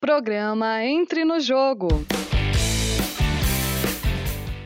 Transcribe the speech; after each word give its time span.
Programa 0.00 0.84
Entre 0.84 1.24
no 1.24 1.40
Jogo. 1.40 1.88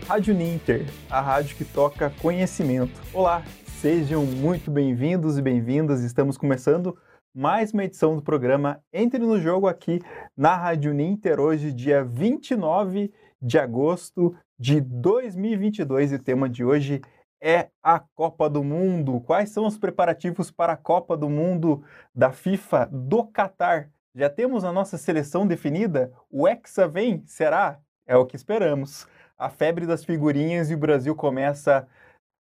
Rádio 0.07 0.35
Ninter, 0.35 0.85
a 1.09 1.23
rádio 1.23 1.57
que 1.57 1.65
toca 1.65 2.11
conhecimento. 2.21 3.01
Olá, 3.15 3.43
sejam 3.81 4.27
muito 4.27 4.71
bem-vindos 4.71 5.39
e 5.39 5.43
bem-vindas. 5.43 6.03
Estamos 6.03 6.37
começando 6.37 6.99
mais 7.35 7.73
uma 7.73 7.85
edição 7.85 8.15
do 8.15 8.21
programa 8.21 8.83
Entre 8.93 9.21
no 9.21 9.41
Jogo 9.41 9.67
aqui 9.67 10.03
na 10.37 10.55
Rádio 10.55 10.93
Ninter, 10.93 11.41
hoje, 11.41 11.73
dia 11.73 12.05
29 12.05 13.11
de 13.41 13.59
agosto 13.59 14.37
de 14.59 14.83
2022. 14.83 16.13
E 16.13 16.17
o 16.17 16.23
tema 16.23 16.47
de 16.47 16.63
hoje 16.63 17.01
é 17.43 17.71
a 17.83 17.99
Copa 18.15 18.51
do 18.51 18.63
Mundo. 18.63 19.19
Quais 19.23 19.49
são 19.49 19.67
os 19.67 19.79
preparativos 19.79 20.51
para 20.51 20.75
a 20.75 20.77
Copa 20.77 21.17
do 21.17 21.31
Mundo 21.31 21.83
da 22.15 22.33
FIFA 22.33 22.87
do 22.93 23.25
Catar? 23.25 23.89
Já 24.15 24.29
temos 24.29 24.63
a 24.63 24.73
nossa 24.73 24.99
seleção 24.99 25.47
definida? 25.47 26.13
O 26.31 26.47
Hexa 26.47 26.87
vem? 26.87 27.25
Será? 27.27 27.81
É 28.07 28.15
o 28.15 28.27
que 28.27 28.37
esperamos. 28.37 29.07
A 29.39 29.49
febre 29.49 29.87
das 29.87 30.05
figurinhas 30.05 30.71
e 30.71 30.75
o 30.75 30.79
Brasil 30.79 31.17
começa 31.17 31.89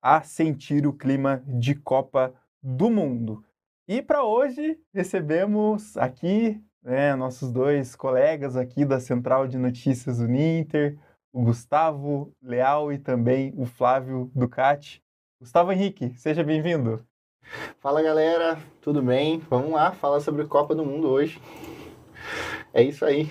a 0.02 0.24
sentir 0.24 0.88
o 0.88 0.94
clima 0.94 1.44
de 1.46 1.76
Copa 1.76 2.34
do 2.64 2.90
Mundo. 2.90 3.46
E 3.88 4.02
para 4.02 4.24
hoje 4.24 4.80
recebemos 4.92 5.96
aqui 5.98 6.60
né, 6.82 7.14
nossos 7.16 7.52
dois 7.52 7.96
colegas 7.96 8.56
aqui 8.56 8.84
da 8.84 9.00
Central 9.00 9.48
de 9.48 9.60
Notícias 9.60 10.18
do 10.18 10.28
Ninter, 10.28 10.98
o 11.32 11.44
Gustavo 11.44 12.34
Leal 12.42 12.92
e 12.92 12.98
também 12.98 13.54
o 13.56 13.66
Flávio 13.66 14.32
Ducati. 14.34 15.04
Gustavo 15.40 15.72
Henrique, 15.72 16.16
seja 16.18 16.44
bem-vindo. 16.44 17.06
Fala 17.82 18.00
galera, 18.04 18.60
tudo 18.80 19.02
bem? 19.02 19.42
Vamos 19.50 19.72
lá 19.72 19.92
falar 19.92 20.20
sobre 20.20 20.46
Copa 20.46 20.76
do 20.76 20.86
Mundo 20.86 21.08
hoje. 21.08 21.42
É 22.72 22.84
isso 22.84 23.04
aí. 23.04 23.28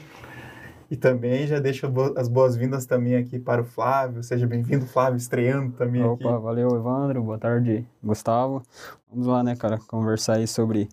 E 0.91 0.96
também 0.96 1.46
já 1.46 1.60
deixo 1.60 1.87
as 2.16 2.27
boas-vindas 2.27 2.84
também 2.84 3.15
aqui 3.15 3.38
para 3.38 3.62
o 3.62 3.65
Flávio. 3.65 4.24
Seja 4.24 4.49
bem-vindo, 4.49 4.84
Flávio, 4.87 5.18
estreando 5.18 5.76
também 5.76 6.02
Opa, 6.02 6.15
aqui. 6.15 6.26
Opa, 6.26 6.38
valeu, 6.38 6.68
Evandro. 6.74 7.23
Boa 7.23 7.38
tarde, 7.38 7.87
Gustavo. 8.02 8.60
Vamos 9.09 9.29
lá, 9.29 9.45
né, 9.45 9.54
cara, 9.54 9.79
conversar 9.87 10.38
aí 10.38 10.49
sobre 10.49 10.88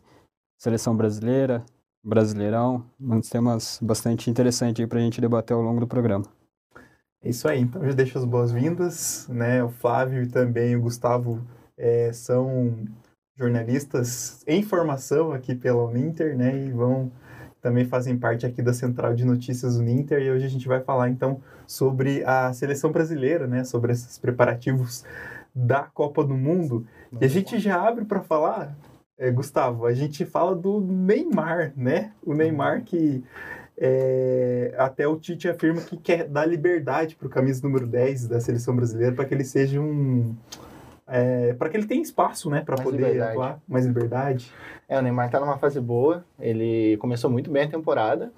seleção 0.56 0.95
brasileira, 0.95 1.66
Brasileirão, 2.03 2.86
uns 3.02 3.28
temas 3.28 3.80
bastante 3.81 4.30
interessantes 4.30 4.80
aí 4.80 4.88
para 4.88 5.00
a 5.00 5.02
gente 5.02 5.19
debater 5.19 5.56
ao 5.56 5.63
longo 5.63 5.80
do 5.80 5.88
programa. 5.88 6.25
É 7.23 7.30
isso 7.30 7.47
aí, 7.47 7.59
então 7.59 7.84
já 7.84 7.91
deixo 7.91 8.19
as 8.19 8.23
boas-vindas, 8.23 9.28
né? 9.30 9.63
O 9.63 9.69
Flávio 9.69 10.22
e 10.22 10.28
também 10.28 10.75
o 10.75 10.81
Gustavo 10.81 11.41
é, 11.75 12.13
são 12.13 12.86
jornalistas 13.38 14.43
em 14.47 14.63
formação 14.63 15.31
aqui 15.31 15.53
pela 15.53 15.83
Uninter, 15.83 16.38
né? 16.38 16.57
E 16.66 16.71
vão 16.71 17.11
também 17.61 17.85
fazem 17.85 18.17
parte 18.17 18.45
aqui 18.45 18.61
da 18.61 18.73
central 18.73 19.13
de 19.13 19.25
notícias 19.25 19.75
do 19.75 19.81
Uninter 19.81 20.21
e 20.21 20.31
hoje 20.31 20.45
a 20.45 20.49
gente 20.49 20.67
vai 20.67 20.79
falar 20.81 21.09
então 21.09 21.41
sobre 21.66 22.23
a 22.23 22.53
seleção 22.53 22.91
brasileira, 22.91 23.45
né? 23.47 23.63
Sobre 23.63 23.91
esses 23.91 24.17
preparativos 24.17 25.03
da 25.53 25.83
Copa 25.83 26.23
do 26.23 26.35
Mundo. 26.35 26.85
E 27.19 27.25
a 27.25 27.27
gente 27.27 27.59
já 27.59 27.81
abre 27.81 28.05
para 28.05 28.21
falar, 28.21 28.75
é, 29.17 29.31
Gustavo, 29.31 29.85
a 29.85 29.94
gente 29.94 30.25
fala 30.25 30.55
do 30.55 30.79
Neymar, 30.79 31.73
né? 31.75 32.13
O 32.23 32.33
Neymar 32.33 32.83
que 32.83 33.23
é, 33.77 34.73
até 34.77 35.07
o 35.07 35.17
Tite 35.17 35.47
afirma 35.47 35.81
que 35.81 35.97
quer 35.97 36.27
dar 36.27 36.45
liberdade 36.45 37.16
para 37.16 37.27
o 37.27 37.29
camisa 37.29 37.61
número 37.61 37.85
10 37.85 38.27
da 38.27 38.39
seleção 38.39 38.75
brasileira 38.75 39.16
para 39.16 39.25
que 39.25 39.33
ele 39.33 39.44
seja 39.44 39.79
um. 39.79 40.35
É, 41.08 41.53
para 41.53 41.69
que 41.69 41.77
ele 41.77 41.88
tenha 41.88 42.02
espaço, 42.02 42.50
né, 42.50 42.61
para 42.61 42.75
poder 42.75 42.97
liberdade. 42.97 43.31
atuar, 43.31 43.59
mais 43.67 43.86
liberdade. 43.86 44.52
É, 44.89 45.00
o 45.00 45.02
Neymar 45.02 45.30
tá 45.30 45.39
numa 45.39 45.58
fase 45.58 45.80
boa, 45.80 46.23
ele 46.39 46.97
começou 46.97 47.30
muito 47.30 47.50
bem 47.50 47.63
a 47.63 47.69
temporada 47.69 48.31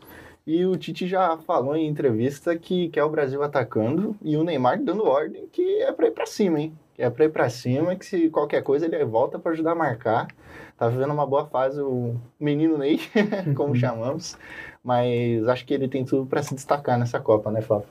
e 0.52 0.66
o 0.66 0.75
Tite 0.75 1.08
já 1.08 1.38
falou 1.38 1.75
em 1.75 1.88
entrevista 1.88 2.58
que 2.58 2.90
quer 2.90 3.03
o 3.03 3.09
Brasil 3.09 3.44
atacando 3.44 4.16
e 4.20 4.36
o 4.36 4.44
Neymar 4.44 4.81
dando 4.81 5.06
ordem 5.06 5.47
que 5.52 5.81
é 5.81 5.92
para 5.92 6.08
ir 6.08 6.12
para 6.12 6.25
cima, 6.25 6.59
hein? 6.59 6.73
Que 6.95 7.03
é 7.03 7.09
para 7.09 7.25
ir 7.25 7.30
para 7.30 7.50
cima, 7.52 7.95
que 7.95 8.03
se 8.03 8.31
qualquer 8.31 8.63
coisa 8.63 8.88
ele 8.88 9.06
volta 9.06 9.38
para 9.38 9.51
ajudar 9.51 9.74
a 9.74 9.75
marcar. 9.75 10.28
Tá 10.75 10.88
vivendo 10.88 11.12
uma 11.12 11.28
boa 11.28 11.46
fase 11.46 11.80
o 11.80 12.16
menino 12.40 12.80
Ney, 12.80 13.00
como 13.56 13.75
chamamos, 13.75 14.38
mas 14.84 15.47
acho 15.47 15.66
que 15.68 15.74
ele 15.74 15.88
tem 15.88 16.03
tudo 16.03 16.25
para 16.25 16.41
se 16.41 16.56
destacar 16.56 16.97
nessa 16.97 17.19
Copa, 17.19 17.51
né, 17.51 17.62
Flávio? 17.62 17.88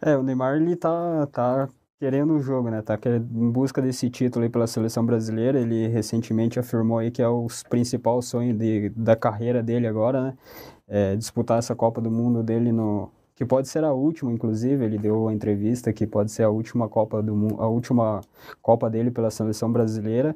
É, 0.00 0.16
o 0.16 0.22
Neymar 0.22 0.56
ele 0.56 0.74
tá, 0.74 1.26
tá 1.30 1.68
querendo 2.02 2.34
o 2.34 2.40
jogo, 2.40 2.68
né? 2.68 2.82
Tá 2.82 2.98
em 3.06 3.50
busca 3.52 3.80
desse 3.80 4.10
título 4.10 4.42
aí 4.42 4.50
pela 4.50 4.66
seleção 4.66 5.06
brasileira. 5.06 5.60
Ele 5.60 5.86
recentemente 5.86 6.58
afirmou 6.58 6.98
aí 6.98 7.12
que 7.12 7.22
é 7.22 7.28
o 7.28 7.46
principal 7.70 8.20
sonho 8.20 8.52
de, 8.52 8.88
da 8.88 9.14
carreira 9.14 9.62
dele 9.62 9.86
agora, 9.86 10.20
né? 10.20 10.34
É 10.88 11.14
disputar 11.14 11.60
essa 11.60 11.76
Copa 11.76 12.00
do 12.00 12.10
Mundo 12.10 12.42
dele 12.42 12.72
no 12.72 13.08
que 13.36 13.44
pode 13.44 13.68
ser 13.68 13.84
a 13.84 13.92
última, 13.92 14.32
inclusive, 14.32 14.84
ele 14.84 14.98
deu 14.98 15.28
a 15.28 15.32
entrevista 15.32 15.92
que 15.92 16.04
pode 16.04 16.32
ser 16.32 16.42
a 16.42 16.50
última 16.50 16.88
Copa 16.88 17.22
do 17.22 17.36
Mundo, 17.36 17.62
a 17.62 17.68
última 17.68 18.20
Copa 18.60 18.90
dele 18.90 19.12
pela 19.12 19.30
seleção 19.30 19.70
brasileira. 19.70 20.34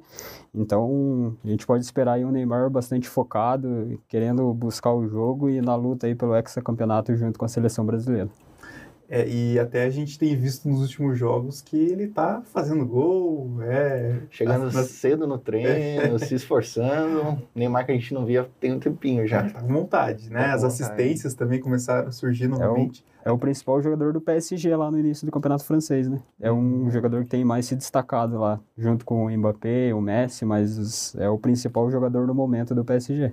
Então, 0.54 1.36
a 1.44 1.48
gente 1.48 1.66
pode 1.66 1.84
esperar 1.84 2.12
aí 2.12 2.24
um 2.24 2.30
Neymar 2.30 2.70
bastante 2.70 3.08
focado, 3.08 4.00
querendo 4.06 4.54
buscar 4.54 4.92
o 4.92 5.06
jogo 5.08 5.50
e 5.50 5.60
na 5.60 5.74
luta 5.74 6.06
aí 6.06 6.14
pelo 6.14 6.34
hexacampeonato 6.36 7.14
junto 7.16 7.38
com 7.38 7.44
a 7.44 7.48
seleção 7.48 7.84
brasileira. 7.84 8.30
É, 9.08 9.26
e 9.28 9.58
até 9.58 9.84
a 9.84 9.90
gente 9.90 10.18
tem 10.18 10.34
visto 10.34 10.68
nos 10.68 10.80
últimos 10.80 11.16
jogos 11.16 11.62
que 11.62 11.76
ele 11.76 12.08
tá 12.08 12.42
fazendo 12.52 12.84
gol, 12.84 13.62
é, 13.62 14.16
chegando 14.30 14.72
na... 14.72 14.82
cedo 14.82 15.26
no 15.26 15.38
treino, 15.38 16.18
se 16.18 16.34
esforçando. 16.34 17.40
Neymar 17.54 17.86
que 17.86 17.92
a 17.92 17.94
gente 17.94 18.12
não 18.12 18.26
via 18.26 18.48
tem 18.58 18.72
um 18.72 18.80
tempinho 18.80 19.26
já. 19.26 19.46
É, 19.46 19.50
tá 19.50 19.60
com 19.60 19.68
vontade, 19.68 20.28
né? 20.28 20.48
Tá 20.48 20.54
As 20.54 20.60
com 20.62 20.66
assistências 20.66 21.34
também 21.34 21.60
começaram 21.60 22.08
a 22.08 22.10
surgir 22.10 22.48
novamente. 22.48 23.04
É 23.24 23.28
o, 23.28 23.30
é 23.30 23.32
o 23.32 23.38
principal 23.38 23.80
jogador 23.80 24.12
do 24.12 24.20
PSG 24.20 24.74
lá 24.74 24.90
no 24.90 24.98
início 24.98 25.24
do 25.24 25.30
campeonato 25.30 25.64
francês, 25.64 26.08
né? 26.08 26.20
É 26.40 26.50
um 26.50 26.90
jogador 26.90 27.22
que 27.22 27.30
tem 27.30 27.44
mais 27.44 27.66
se 27.66 27.76
destacado 27.76 28.38
lá, 28.38 28.60
junto 28.76 29.04
com 29.04 29.26
o 29.26 29.30
Mbappé, 29.30 29.94
o 29.94 30.00
Messi, 30.00 30.44
mas 30.44 31.14
é 31.16 31.28
o 31.28 31.38
principal 31.38 31.88
jogador 31.90 32.26
no 32.26 32.34
momento 32.34 32.74
do 32.74 32.84
PSG. 32.84 33.32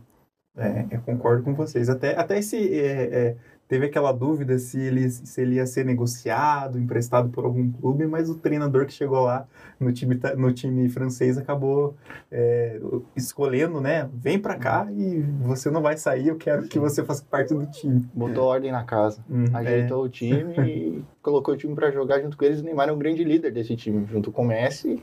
É, 0.56 0.86
eu 0.92 1.02
concordo 1.02 1.42
com 1.42 1.56
vocês. 1.56 1.90
Até, 1.90 2.16
até 2.16 2.38
esse 2.38 2.80
é, 2.80 3.36
teve 3.74 3.88
aquela 3.88 4.12
dúvida 4.12 4.60
se 4.60 4.80
ele, 4.80 5.10
se 5.10 5.42
ele 5.42 5.56
ia 5.56 5.66
ser 5.66 5.84
negociado, 5.84 6.78
emprestado 6.78 7.30
por 7.30 7.44
algum 7.44 7.72
clube, 7.72 8.06
mas 8.06 8.30
o 8.30 8.36
treinador 8.36 8.86
que 8.86 8.94
chegou 8.94 9.22
lá 9.22 9.48
no 9.80 9.92
time, 9.92 10.20
no 10.38 10.54
time 10.54 10.88
francês 10.90 11.40
acabou 11.40 11.96
é, 12.32 12.80
escolhendo, 13.16 13.82
né? 13.82 14.08
Vem 14.14 14.38
para 14.38 14.58
cá 14.58 14.88
e 14.92 15.22
você 15.42 15.72
não 15.72 15.82
vai 15.82 15.98
sair, 15.98 16.28
eu 16.28 16.36
quero 16.36 16.68
que 16.68 16.78
você 16.78 17.04
faça 17.04 17.26
parte 17.28 17.52
do 17.52 17.66
time. 17.66 18.08
Botou 18.14 18.44
ordem 18.44 18.72
na 18.72 18.84
casa, 18.84 19.26
uhum, 19.28 19.46
ajeitou 19.52 20.04
é. 20.04 20.08
o 20.08 20.10
time 20.10 20.54
e 20.70 21.04
colocou 21.20 21.56
o 21.56 21.58
time 21.58 21.74
para 21.74 21.90
jogar 21.90 22.22
junto 22.22 22.38
com 22.38 22.46
eles. 22.46 22.62
O 22.62 22.64
Neymar 22.64 22.90
é 22.90 22.92
um 22.92 23.00
grande 23.00 23.24
líder 23.24 23.52
desse 23.52 23.76
time, 23.76 24.06
junto 24.06 24.32
com 24.32 24.44
o 24.44 24.48
Messi 24.48 25.02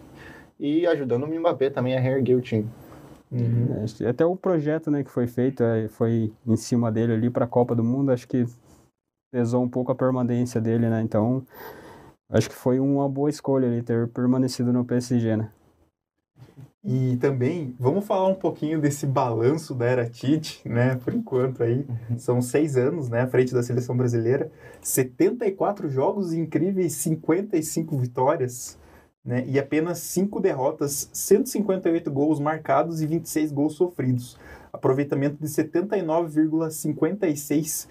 e 0.61 0.87
ajudando 0.87 1.25
o 1.25 1.27
Mbappé 1.27 1.71
também 1.71 1.97
a 1.97 2.01
reerguer 2.01 2.37
o 2.37 2.41
time. 2.41 2.69
Uhum. 3.33 3.85
Até 4.09 4.25
o 4.25 4.37
projeto 4.37 4.93
né, 4.93 5.03
que 5.03 5.11
foi 5.11 5.27
feito 5.27 5.65
foi 5.89 6.33
em 6.47 6.57
cima 6.57 6.91
dele 6.93 7.15
ali 7.15 7.31
para 7.31 7.47
a 7.47 7.49
Copa 7.49 7.75
do 7.75 7.83
Mundo, 7.83 8.13
acho 8.13 8.29
que 8.29 8.47
pesou 9.31 9.63
um 9.63 9.69
pouco 9.69 9.93
a 9.93 9.95
permanência 9.95 10.61
dele, 10.61 10.91
né? 10.91 11.01
Então, 11.03 11.47
acho 12.29 12.49
que 12.49 12.55
foi 12.55 12.81
uma 12.81 13.09
boa 13.09 13.31
escolha 13.31 13.67
ele 13.67 13.83
ter 13.83 14.09
permanecido 14.09 14.73
no 14.73 14.85
PSG, 14.85 15.37
né? 15.37 15.51
E 16.83 17.19
também, 17.19 17.77
vamos 17.79 18.07
falar 18.07 18.29
um 18.29 18.35
pouquinho 18.35 18.81
desse 18.81 19.07
balanço 19.07 19.75
da 19.75 19.85
era 19.85 20.09
Tite, 20.09 20.67
né? 20.67 20.97
Por 20.97 21.13
enquanto 21.13 21.63
aí, 21.63 21.87
são 22.17 22.41
seis 22.41 22.75
anos, 22.77 23.11
né? 23.11 23.21
À 23.21 23.27
frente 23.27 23.53
da 23.53 23.63
seleção 23.63 23.95
brasileira, 23.95 24.51
74 24.81 25.91
jogos 25.91 26.33
incríveis, 26.33 26.95
55 26.95 27.99
vitórias, 27.99 28.79
né? 29.23 29.45
E 29.47 29.59
apenas 29.59 29.99
cinco 29.99 30.41
derrotas, 30.41 31.11
158 31.13 32.11
gols 32.11 32.41
marcados 32.41 33.03
e 33.03 33.07
26 33.07 33.53
gols 33.53 33.75
sofridos. 33.75 34.39
Aproveitamento 34.73 35.37
de 35.39 35.49
79,56 35.49 37.87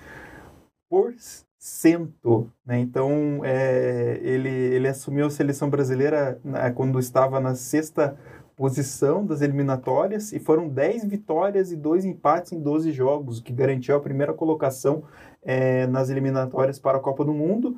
né? 2.66 2.80
Então, 2.80 3.42
é, 3.44 4.18
ele, 4.24 4.50
ele 4.50 4.88
assumiu 4.88 5.26
a 5.28 5.30
seleção 5.30 5.70
brasileira 5.70 6.40
né, 6.44 6.72
quando 6.72 6.98
estava 6.98 7.40
na 7.40 7.54
sexta 7.54 8.18
posição 8.56 9.26
das 9.26 9.42
eliminatórias 9.42 10.34
e 10.34 10.40
foram 10.40 10.68
10 10.68 11.06
vitórias 11.06 11.72
e 11.72 11.78
2 11.78 12.06
empates 12.06 12.52
em 12.52 12.60
12 12.60 12.92
jogos, 12.92 13.40
o 13.40 13.44
que 13.44 13.54
garantiu 13.54 13.96
a 13.96 14.00
primeira 14.00 14.34
colocação 14.34 15.04
é, 15.44 15.88
nas 15.88 16.10
eliminatórias 16.10 16.80
para 16.80 16.98
a 16.98 17.02
Copa 17.02 17.24
do 17.24 17.34
Mundo. 17.34 17.78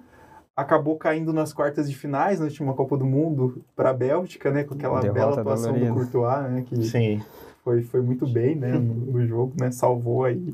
Acabou 0.55 0.95
caindo 0.95 1.33
nas 1.33 1.53
quartas 1.53 1.89
de 1.89 1.95
finais 1.95 2.39
na 2.39 2.45
última 2.45 2.73
Copa 2.73 2.97
do 2.97 3.05
Mundo 3.05 3.63
para 3.75 3.91
a 3.91 3.93
Bélgica, 3.93 4.51
né, 4.51 4.63
com 4.63 4.73
aquela 4.73 5.01
Derrota 5.01 5.19
bela 5.19 5.41
atuação 5.41 5.73
do 5.73 5.93
Courtois, 5.93 6.51
né, 6.51 6.63
que 6.67 6.83
Sim. 6.83 7.21
Foi, 7.63 7.83
foi 7.83 8.01
muito 8.01 8.27
bem 8.27 8.55
né, 8.55 8.71
no, 8.71 8.93
no 8.93 9.25
jogo, 9.27 9.53
né, 9.59 9.71
salvou 9.71 10.23
aí 10.23 10.51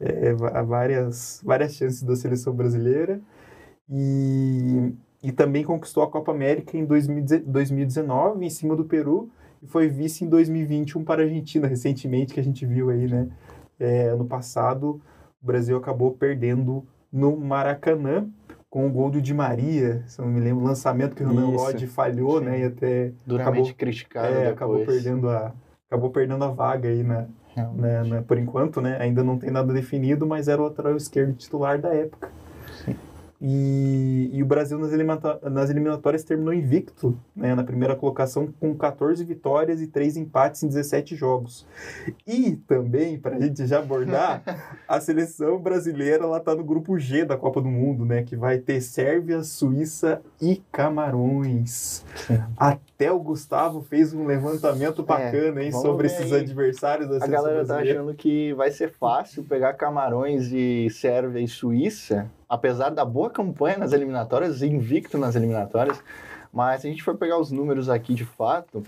é, 0.00 0.32
várias, 0.64 1.40
várias 1.44 1.74
chances 1.74 2.02
da 2.02 2.16
seleção 2.16 2.54
brasileira 2.54 3.20
e, 3.88 4.94
e 5.22 5.30
também 5.30 5.62
conquistou 5.62 6.02
a 6.02 6.10
Copa 6.10 6.32
América 6.32 6.76
em 6.76 6.84
2019 6.84 8.44
em 8.44 8.50
cima 8.50 8.74
do 8.74 8.84
Peru 8.84 9.30
e 9.62 9.66
foi 9.66 9.88
vice 9.88 10.24
em 10.24 10.28
2021 10.28 11.04
para 11.04 11.22
a 11.22 11.24
Argentina 11.24 11.66
recentemente 11.66 12.32
que 12.32 12.40
a 12.40 12.44
gente 12.44 12.64
viu 12.64 12.88
aí, 12.88 13.06
né? 13.06 13.28
É, 13.78 14.08
ano 14.08 14.24
passado 14.24 15.00
o 15.42 15.46
Brasil 15.46 15.76
acabou 15.76 16.12
perdendo 16.12 16.84
no 17.12 17.36
Maracanã 17.36 18.28
com 18.68 18.86
o 18.86 18.90
gol 18.90 19.10
do 19.10 19.20
Di 19.20 19.34
Maria, 19.34 20.04
se 20.06 20.20
eu 20.20 20.24
não 20.24 20.32
me 20.32 20.40
lembro, 20.40 20.62
o 20.62 20.66
lançamento 20.66 21.16
que 21.16 21.24
o 21.24 21.28
Renan. 21.28 21.48
Lodge 21.48 21.88
falhou, 21.88 22.38
Sim. 22.38 22.44
né? 22.44 22.60
E 22.60 22.64
até 22.64 23.12
Duramente 23.26 23.58
acabou, 23.58 23.74
criticado 23.74 24.26
é, 24.28 24.30
depois. 24.30 24.52
acabou 24.52 24.86
perdendo 24.86 25.28
a 25.28 25.52
acabou 25.90 26.10
perdendo 26.10 26.44
a 26.44 26.48
vaga 26.48 26.88
aí 26.88 27.02
na. 27.02 27.26
Né, 27.56 28.04
né, 28.04 28.22
por 28.22 28.38
enquanto, 28.38 28.80
né? 28.80 28.98
Ainda 29.00 29.22
não 29.22 29.38
tem 29.38 29.50
nada 29.50 29.72
definido, 29.72 30.26
mas 30.26 30.48
era 30.48 30.60
o 30.60 30.64
lateral 30.66 30.96
esquerdo 30.96 31.34
titular 31.34 31.80
da 31.80 31.94
época. 31.94 32.32
E, 33.42 34.28
e 34.34 34.42
o 34.42 34.46
Brasil 34.46 34.78
nas, 34.78 34.92
elimina- 34.92 35.38
nas 35.50 35.70
eliminatórias 35.70 36.22
terminou 36.22 36.52
invicto, 36.52 37.18
né, 37.34 37.54
na 37.54 37.64
primeira 37.64 37.96
colocação 37.96 38.52
com 38.60 38.74
14 38.74 39.24
vitórias 39.24 39.80
e 39.80 39.86
3 39.86 40.18
empates 40.18 40.62
em 40.62 40.68
17 40.68 41.16
jogos. 41.16 41.66
E 42.26 42.56
também, 42.66 43.18
para 43.18 43.36
a 43.36 43.40
gente 43.40 43.66
já 43.66 43.78
abordar, 43.78 44.42
a 44.86 45.00
seleção 45.00 45.58
brasileira 45.58 46.24
ela 46.24 46.38
tá 46.38 46.54
no 46.54 46.62
grupo 46.62 46.98
G 46.98 47.24
da 47.24 47.36
Copa 47.36 47.62
do 47.62 47.68
Mundo, 47.68 48.04
né, 48.04 48.22
que 48.22 48.36
vai 48.36 48.58
ter 48.58 48.80
Sérvia, 48.82 49.42
Suíça 49.42 50.20
e 50.40 50.62
Camarões. 50.70 52.04
Até 52.56 53.10
o 53.10 53.18
Gustavo 53.20 53.80
fez 53.80 54.12
um 54.12 54.26
levantamento 54.26 55.02
bacana, 55.02 55.62
hein, 55.62 55.68
É, 55.68 55.70
vamos 55.70 55.86
sobre 55.86 56.06
esses 56.08 56.30
aí. 56.32 56.40
adversários 56.42 57.08
da 57.08 57.16
A 57.16 57.20
seleção 57.20 57.42
galera 57.44 57.60
tá 57.60 57.72
brasileira. 57.74 58.00
achando 58.02 58.14
que 58.14 58.52
vai 58.52 58.70
ser 58.70 58.90
fácil 58.92 59.42
pegar 59.44 59.72
Camarões 59.74 60.50
e 60.52 60.88
Sérvia 60.90 61.40
e 61.40 61.48
Suíça, 61.48 62.30
apesar 62.50 62.90
da 62.90 63.04
boa 63.04 63.30
campanha 63.30 63.78
nas 63.78 63.92
eliminatórias, 63.92 64.60
invicto 64.60 65.16
nas 65.16 65.36
eliminatórias. 65.36 66.02
Mas 66.52 66.80
se 66.80 66.88
a 66.88 66.90
gente 66.90 67.04
for 67.04 67.16
pegar 67.16 67.38
os 67.38 67.52
números 67.52 67.88
aqui 67.88 68.12
de 68.12 68.24
fato, 68.24 68.82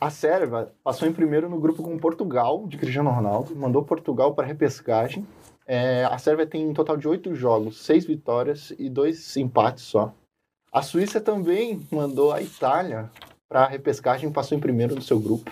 a 0.00 0.10
Sérvia 0.10 0.68
passou 0.84 1.08
em 1.08 1.12
primeiro 1.12 1.48
no 1.48 1.58
grupo 1.58 1.82
com 1.82 1.98
Portugal, 1.98 2.68
de 2.68 2.78
Cristiano 2.78 3.10
Ronaldo, 3.10 3.56
mandou 3.56 3.82
Portugal 3.82 4.32
para 4.32 4.46
repescagem. 4.46 5.26
É, 5.66 6.04
a 6.04 6.16
Sérvia 6.18 6.46
tem 6.46 6.68
um 6.68 6.72
total 6.72 6.96
de 6.96 7.08
oito 7.08 7.34
jogos, 7.34 7.84
seis 7.84 8.04
vitórias 8.04 8.72
e 8.78 8.88
dois 8.88 9.36
empates 9.36 9.82
só. 9.82 10.14
A 10.70 10.80
Suíça 10.80 11.20
também 11.20 11.80
mandou 11.90 12.32
a 12.32 12.40
Itália 12.40 13.10
para 13.48 13.64
a 13.64 13.68
repescagem, 13.68 14.30
passou 14.30 14.56
em 14.56 14.60
primeiro 14.60 14.94
no 14.94 15.02
seu 15.02 15.18
grupo. 15.18 15.50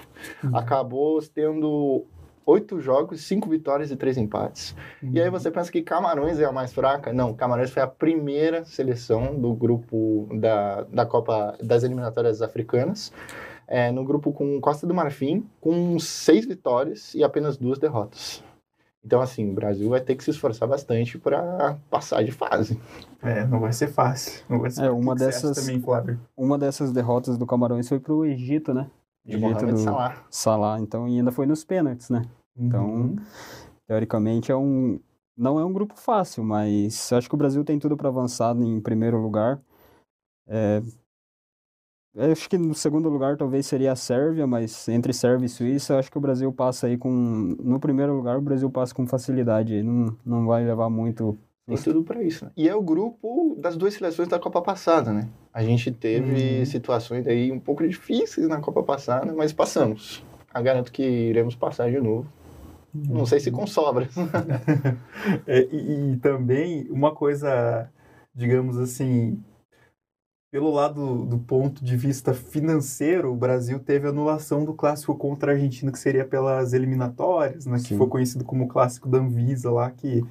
Acabou 0.53 1.21
tendo 1.23 2.05
oito 2.47 2.81
jogos, 2.81 3.23
cinco 3.23 3.49
vitórias 3.49 3.91
e 3.91 3.97
três 3.97 4.17
empates. 4.17 4.75
E 5.03 5.21
aí 5.21 5.31
você 5.31 5.51
pensa 5.51 5.71
que 5.71 5.83
Camarões 5.83 6.39
é 6.39 6.45
a 6.45 6.53
mais 6.53 6.73
fraca? 6.73 7.13
Não, 7.13 7.33
Camarões 7.35 7.71
foi 7.71 7.83
a 7.83 7.87
primeira 7.87 8.65
seleção 8.65 9.39
do 9.41 9.53
grupo 9.55 10.29
da, 10.41 10.83
da 10.85 11.07
Copa 11.07 11.57
das 11.63 11.83
Eliminatórias 11.83 12.43
Africanas. 12.43 13.13
É, 13.67 13.91
no 13.91 14.05
grupo 14.05 14.33
com 14.33 14.61
Costa 14.61 14.87
do 14.87 14.93
Marfim, 14.93 15.47
com 15.61 15.99
seis 15.99 16.45
vitórias 16.45 17.15
e 17.15 17.25
apenas 17.25 17.57
duas 17.57 17.79
derrotas. 17.79 18.43
Então, 19.05 19.21
assim, 19.21 19.51
o 19.51 19.55
Brasil 19.55 19.89
vai 19.89 20.01
ter 20.01 20.15
que 20.15 20.23
se 20.23 20.31
esforçar 20.31 20.69
bastante 20.69 21.19
para 21.19 21.77
passar 21.91 22.23
de 22.23 22.31
fase. 22.31 22.79
É, 23.23 23.45
não 23.47 23.59
vai 23.61 23.73
ser 23.73 23.89
fácil. 23.89 24.45
Não 24.49 24.61
vai 24.61 24.71
ser 24.71 24.85
É, 24.85 24.91
O 24.91 24.97
que 24.97 25.03
uma 25.03 25.15
dessas- 25.15 25.57
também, 25.57 25.81
Flávio. 25.81 26.21
Uma 26.37 26.57
dessas 26.59 26.93
derrotas 26.93 27.37
do 27.39 27.47
Camarões 27.47 27.89
foi 27.89 27.99
pro 27.99 28.25
Egito, 28.25 28.73
né? 28.75 28.87
De 29.25 29.37
Mohamed 29.39 29.73
do 29.73 29.79
Salah. 29.79 30.25
Salah, 30.31 30.81
então, 30.81 31.09
e 31.09 31.19
ainda 31.19 31.31
foi 31.31 31.47
nos 31.47 31.65
pênaltis, 31.65 32.11
né? 32.11 32.23
Então, 32.57 32.87
Uhum. 32.87 33.17
Teoricamente 33.87 34.51
é 34.51 34.57
um 34.57 35.01
não 35.37 35.59
é 35.59 35.65
um 35.65 35.73
grupo 35.73 35.97
fácil, 35.97 36.45
mas 36.45 37.13
acho 37.13 37.29
que 37.29 37.35
o 37.35 37.39
Brasil 37.39 37.65
tem 37.65 37.79
tudo 37.79 37.97
para 37.97 38.09
avançar 38.09 38.55
em 38.57 38.81
primeiro 38.81 39.19
lugar. 39.21 39.61
É, 40.47 40.83
eu 42.15 42.31
acho 42.31 42.49
que 42.49 42.59
no 42.59 42.75
segundo 42.75 43.09
lugar 43.09 43.37
talvez 43.37 43.67
seria 43.67 43.93
a 43.93 43.97
Sérvia, 43.97 44.47
mas 44.47 44.87
entre 44.89 45.13
Sérvia 45.13 45.47
e 45.47 45.49
Suíça, 45.49 45.95
eu 45.95 45.99
acho 45.99 46.11
que 46.11 46.19
o 46.19 46.21
Brasil 46.21 46.53
passa 46.53 46.87
aí 46.87 46.99
com 46.99 47.11
no 47.11 47.81
primeiro 47.81 48.15
lugar 48.15 48.37
o 48.39 48.43
Brasil 48.43 48.71
passa 48.71 48.95
com 48.95 49.07
facilidade, 49.07 49.83
não 49.83 50.17
não 50.25 50.47
vai 50.47 50.65
levar 50.65 50.91
muito 50.91 51.39
Tem 51.67 51.77
tudo 51.77 52.03
para 52.03 52.23
isso. 52.23 52.45
Né? 52.45 52.51
E 52.57 52.69
é 52.69 52.75
o 52.75 52.83
grupo 52.83 53.57
das 53.59 53.77
duas 53.77 53.95
seleções 53.95 54.29
da 54.29 54.39
Copa 54.39 54.61
passada, 54.61 55.13
né? 55.13 55.29
A 55.53 55.63
gente 55.63 55.91
teve 55.93 56.59
Uhum. 56.59 56.65
situações 56.67 57.27
aí 57.27 57.53
um 57.53 57.61
pouco 57.61 57.87
difíceis 57.87 58.49
na 58.49 58.61
Copa 58.61 58.83
passada, 58.83 59.33
mas 59.33 59.53
passamos. 59.53 60.25
Eu 60.55 60.63
garanto 60.63 60.91
que 60.93 61.03
iremos 61.03 61.55
passar 61.55 61.91
de 61.91 62.01
novo. 62.01 62.27
Não 62.93 63.25
sei 63.25 63.41
se 63.41 63.51
com 63.51 63.67
sobras. 63.67 64.15
É, 65.47 65.61
e, 65.73 66.13
e 66.13 66.17
também 66.17 66.87
uma 66.91 67.15
coisa, 67.15 67.89
digamos 68.35 68.77
assim, 68.77 69.41
pelo 70.51 70.71
lado 70.71 71.25
do 71.25 71.39
ponto 71.39 71.83
de 71.85 71.97
vista 71.97 72.35
financeiro, 72.35 73.33
o 73.33 73.37
Brasil 73.37 73.79
teve 73.79 74.09
anulação 74.09 74.65
do 74.65 74.75
clássico 74.75 75.15
contra 75.17 75.53
a 75.53 75.55
Argentina, 75.55 75.91
que 75.93 75.99
seria 75.99 76.25
pelas 76.27 76.73
eliminatórias, 76.73 77.65
né, 77.67 77.77
que 77.79 77.89
Sim. 77.89 77.99
foi 77.99 78.07
conhecido 78.09 78.45
como 78.45 78.65
o 78.65 78.69
clássico 78.69 79.09
da 79.09 79.19
Anvisa 79.19 79.71
lá, 79.71 79.91
que 79.91 80.23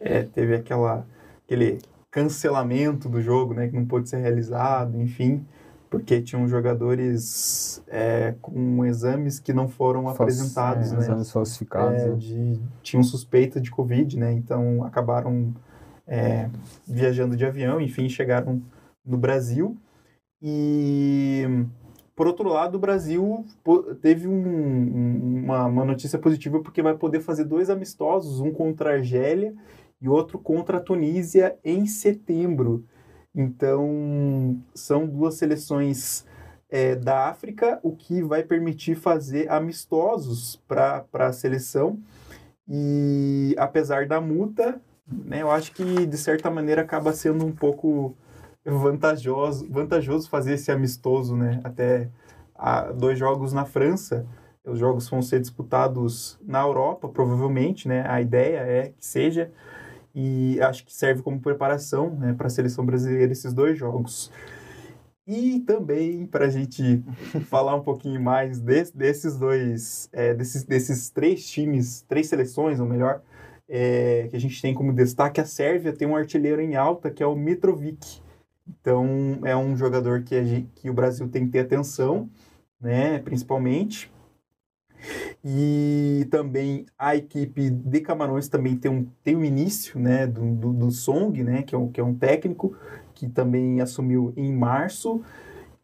é, 0.00 0.22
teve 0.22 0.54
aquela, 0.54 1.06
aquele 1.44 1.78
cancelamento 2.10 3.08
do 3.08 3.20
jogo, 3.20 3.54
né, 3.54 3.68
que 3.68 3.74
não 3.76 3.84
pôde 3.86 4.08
ser 4.08 4.18
realizado, 4.18 5.00
enfim, 5.00 5.44
porque 5.90 6.20
tinham 6.20 6.46
jogadores 6.48 7.82
é, 7.88 8.34
com 8.42 8.84
exames 8.84 9.38
que 9.38 9.52
não 9.52 9.68
foram 9.68 10.02
Falsi- 10.04 10.22
apresentados, 10.22 10.92
é, 10.92 10.96
né? 10.96 11.02
exames 11.02 11.30
falsificados. 11.32 12.02
é, 12.02 12.08
né? 12.08 12.16
de, 12.16 12.60
tinham 12.82 13.02
suspeita 13.02 13.60
de 13.60 13.70
Covid, 13.70 14.18
né? 14.18 14.32
Então 14.32 14.84
acabaram 14.84 15.54
é, 16.06 16.48
viajando 16.86 17.36
de 17.36 17.44
avião, 17.46 17.80
enfim, 17.80 18.08
chegaram 18.08 18.60
no 19.04 19.16
Brasil. 19.16 19.76
E 20.42 21.44
por 22.14 22.26
outro 22.26 22.48
lado, 22.48 22.76
o 22.76 22.78
Brasil 22.80 23.44
teve 24.02 24.26
um- 24.28 25.42
uma, 25.44 25.66
uma 25.66 25.84
notícia 25.84 26.18
positiva 26.18 26.60
porque 26.60 26.82
vai 26.82 26.94
poder 26.94 27.20
fazer 27.20 27.44
dois 27.44 27.70
amistosos, 27.70 28.40
um 28.40 28.50
contra 28.52 28.90
a 28.90 28.94
Argélia 28.94 29.54
e 30.00 30.08
outro 30.08 30.38
contra 30.38 30.78
a 30.78 30.80
Tunísia 30.80 31.56
em 31.64 31.86
setembro. 31.86 32.84
Então 33.34 34.60
são 34.74 35.06
duas 35.06 35.34
seleções 35.34 36.24
é, 36.70 36.94
da 36.94 37.28
África, 37.28 37.78
o 37.82 37.94
que 37.94 38.22
vai 38.22 38.42
permitir 38.42 38.94
fazer 38.94 39.50
amistosos 39.50 40.56
para 40.66 41.06
a 41.12 41.32
seleção. 41.32 41.98
E 42.68 43.54
apesar 43.58 44.06
da 44.06 44.20
multa, 44.20 44.80
né, 45.06 45.42
eu 45.42 45.50
acho 45.50 45.72
que 45.72 46.06
de 46.06 46.18
certa 46.18 46.50
maneira 46.50 46.82
acaba 46.82 47.12
sendo 47.12 47.44
um 47.46 47.52
pouco 47.52 48.14
vantajoso, 48.64 49.66
vantajoso 49.70 50.28
fazer 50.28 50.54
esse 50.54 50.70
amistoso, 50.70 51.34
né? 51.34 51.60
Até 51.64 52.10
ah, 52.54 52.92
dois 52.92 53.18
jogos 53.18 53.52
na 53.52 53.64
França. 53.64 54.26
Os 54.64 54.78
jogos 54.78 55.08
vão 55.08 55.22
ser 55.22 55.40
disputados 55.40 56.38
na 56.42 56.60
Europa, 56.60 57.08
provavelmente, 57.08 57.88
né? 57.88 58.04
A 58.06 58.20
ideia 58.20 58.58
é 58.58 58.88
que 58.88 59.06
seja. 59.06 59.50
E 60.14 60.60
acho 60.60 60.84
que 60.84 60.94
serve 60.94 61.22
como 61.22 61.40
preparação 61.40 62.10
né, 62.16 62.32
para 62.32 62.46
a 62.46 62.50
seleção 62.50 62.84
brasileira 62.84 63.32
esses 63.32 63.52
dois 63.52 63.78
jogos. 63.78 64.30
E 65.26 65.60
também 65.60 66.26
para 66.26 66.46
a 66.46 66.48
gente 66.48 67.02
falar 67.50 67.74
um 67.74 67.82
pouquinho 67.82 68.20
mais 68.20 68.58
des- 68.60 68.90
desses 68.90 69.36
dois, 69.36 70.08
é, 70.12 70.32
desses, 70.34 70.64
desses 70.64 71.10
três 71.10 71.46
times, 71.48 72.02
três 72.08 72.28
seleções, 72.28 72.80
ou 72.80 72.86
melhor, 72.86 73.20
é, 73.68 74.26
que 74.30 74.36
a 74.36 74.40
gente 74.40 74.60
tem 74.62 74.72
como 74.72 74.92
destaque, 74.92 75.40
a 75.40 75.44
Sérvia 75.44 75.92
tem 75.92 76.08
um 76.08 76.16
artilheiro 76.16 76.62
em 76.62 76.76
alta, 76.76 77.10
que 77.10 77.22
é 77.22 77.26
o 77.26 77.36
Mitrovic. 77.36 78.22
Então, 78.66 79.38
é 79.44 79.54
um 79.56 79.76
jogador 79.76 80.22
que, 80.22 80.34
a 80.34 80.42
que 80.74 80.88
o 80.88 80.94
Brasil 80.94 81.28
tem 81.28 81.44
que 81.46 81.52
ter 81.52 81.60
atenção, 81.60 82.30
né, 82.80 83.18
principalmente. 83.18 84.10
E 85.44 86.26
também 86.30 86.86
a 86.98 87.14
equipe 87.16 87.70
de 87.70 88.00
Camarões 88.00 88.48
também 88.48 88.76
tem 88.76 88.90
um, 88.90 89.06
tem 89.22 89.36
um 89.36 89.44
início, 89.44 89.98
né, 89.98 90.26
do, 90.26 90.54
do, 90.54 90.72
do 90.72 90.90
Song, 90.90 91.42
né, 91.42 91.62
que 91.62 91.74
é, 91.74 91.78
um, 91.78 91.88
que 91.88 92.00
é 92.00 92.04
um 92.04 92.14
técnico 92.14 92.76
que 93.14 93.28
também 93.28 93.80
assumiu 93.80 94.32
em 94.36 94.52
março. 94.52 95.22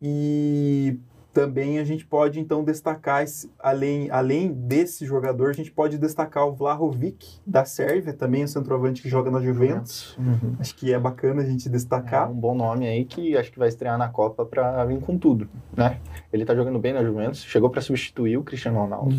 E 0.00 0.99
também 1.34 1.78
a 1.80 1.84
gente 1.84 2.06
pode 2.06 2.38
então 2.38 2.62
destacar, 2.64 3.24
esse- 3.24 3.50
além, 3.58 4.08
além 4.10 4.52
desse 4.52 5.04
jogador, 5.04 5.50
a 5.50 5.52
gente 5.52 5.70
pode 5.70 5.98
destacar 5.98 6.46
o 6.46 6.54
Vlahovic, 6.54 7.40
da 7.44 7.64
Sérvia, 7.64 8.12
também 8.14 8.44
o 8.44 8.48
centroavante 8.48 9.02
que 9.02 9.08
joga 9.08 9.30
na 9.32 9.40
Juventus. 9.42 10.16
Uhum. 10.16 10.54
Acho 10.60 10.74
que 10.76 10.94
é 10.94 10.98
bacana 10.98 11.42
a 11.42 11.44
gente 11.44 11.66
É 11.68 11.70
destacar. 11.70 12.30
um 12.30 12.34
bom 12.34 12.54
nome 12.54 12.86
aí 12.86 13.04
que 13.04 13.36
acho 13.36 13.50
que 13.50 13.58
vai 13.58 13.68
estrear 13.68 13.98
na 13.98 14.08
Copa 14.08 14.46
para 14.46 14.84
vir 14.86 15.00
com 15.00 15.18
tudo, 15.18 15.48
né? 15.76 15.98
Ele 16.32 16.44
tá 16.44 16.54
jogando 16.54 16.78
bem 16.78 16.92
na 16.92 17.02
Juventus, 17.02 17.44
chegou 17.44 17.68
para 17.68 17.80
substituir 17.80 18.36
o 18.38 18.42
Cristiano 18.44 18.78
Ronaldo, 18.78 19.14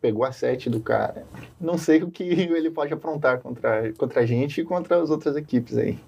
pegou 0.00 0.24
a 0.24 0.30
sete 0.32 0.70
do 0.70 0.78
cara. 0.80 1.24
Não 1.60 1.76
sei 1.76 2.02
o 2.02 2.10
que 2.10 2.22
ele 2.54 2.70
pode 2.70 2.94
aprontar 2.94 3.40
contra, 3.40 3.92
contra 3.94 4.20
a 4.20 4.26
gente 4.26 4.60
e 4.60 4.64
contra 4.64 5.02
as 5.02 5.10
outras 5.10 5.34
equipes 5.36 5.76
aí. 5.76 5.98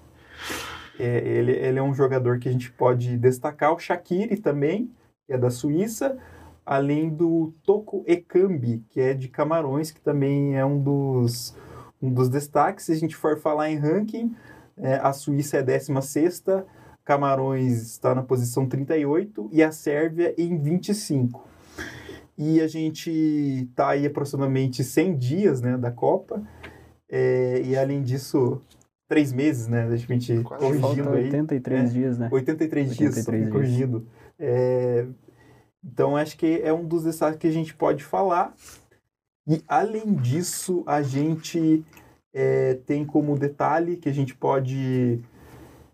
É, 0.99 1.17
ele, 1.25 1.51
ele 1.53 1.79
é 1.79 1.83
um 1.83 1.93
jogador 1.93 2.39
que 2.39 2.49
a 2.49 2.51
gente 2.51 2.71
pode 2.71 3.17
destacar. 3.17 3.73
O 3.73 3.79
Shaqiri 3.79 4.35
também, 4.37 4.89
que 5.29 5.33
é 5.33 5.37
da 5.37 5.51
Suíça, 5.51 6.17
além 6.65 7.07
do 7.07 7.53
Toko 7.63 8.03
Ekambi, 8.07 8.83
que 8.89 8.99
é 8.99 9.13
de 9.13 9.27
Camarões, 9.27 9.91
que 9.91 10.01
também 10.01 10.57
é 10.57 10.65
um 10.65 10.81
dos, 10.81 11.55
um 12.01 12.11
dos 12.11 12.29
destaques. 12.29 12.85
Se 12.85 12.93
a 12.93 12.95
gente 12.95 13.15
for 13.15 13.37
falar 13.37 13.69
em 13.69 13.77
ranking, 13.77 14.35
é, 14.75 14.95
a 14.95 15.13
Suíça 15.13 15.57
é 15.57 15.61
16 15.61 16.45
Camarões 17.05 17.83
está 17.83 18.15
na 18.15 18.23
posição 18.23 18.67
38 18.67 19.49
e 19.51 19.61
a 19.61 19.71
Sérvia 19.71 20.33
em 20.35 20.57
25. 20.57 21.47
E 22.35 22.59
a 22.61 22.67
gente 22.67 23.11
está 23.69 23.89
aí 23.89 24.07
aproximadamente 24.07 24.83
100 24.83 25.15
dias 25.15 25.61
né, 25.61 25.77
da 25.77 25.91
Copa. 25.91 26.41
É, 27.07 27.61
e 27.63 27.77
além 27.77 28.01
disso, 28.01 28.61
três 29.07 29.31
meses, 29.31 29.67
né? 29.67 29.83
A 29.83 29.95
gente 29.95 30.41
Quase 30.41 30.63
corrigindo 30.63 31.09
aí. 31.09 31.25
83 31.25 31.79
É. 31.79 31.93
dias, 31.93 32.17
né? 32.17 32.29
83 32.31 32.95
dias, 32.95 33.17
83 33.17 33.25
só 33.25 33.31
me 33.31 33.37
dias. 33.39 33.51
corrigindo. 33.51 34.07
É, 34.39 35.05
então, 35.83 36.15
acho 36.15 36.37
que 36.37 36.61
é 36.63 36.73
um 36.73 36.85
dos 36.85 37.03
destaques 37.03 37.39
que 37.39 37.47
a 37.47 37.51
gente 37.51 37.73
pode 37.73 38.03
falar. 38.03 38.53
E, 39.47 39.63
além 39.67 40.13
disso, 40.13 40.83
a 40.85 41.01
gente 41.01 41.83
é, 42.33 42.75
tem 42.85 43.05
como 43.05 43.37
detalhe 43.37 43.97
que 43.97 44.07
a 44.07 44.13
gente 44.13 44.35
pode 44.35 45.19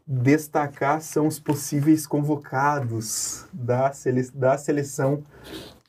destacar 0.08 1.02
são 1.02 1.25
os 1.25 1.40
possíveis 1.40 2.06
convocados 2.06 3.48
da, 3.52 3.92
sele 3.92 4.30
da 4.34 4.58
seleção 4.58 5.24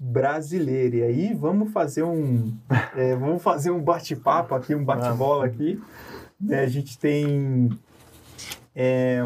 brasileira. 0.01 0.97
E 0.97 1.03
aí, 1.03 1.35
vamos 1.35 1.73
fazer 1.73 2.03
um, 2.03 2.57
é, 2.97 3.17
vamos 3.17 3.43
fazer 3.43 3.71
um 3.71 3.83
bate-papo 3.83 4.55
aqui, 4.55 4.75
um 4.75 4.85
bate-bola 4.85 5.47
aqui. 5.47 5.83
né? 6.41 6.61
a 6.61 6.69
gente 6.69 6.99
tem... 6.99 7.71
é, 8.75 9.21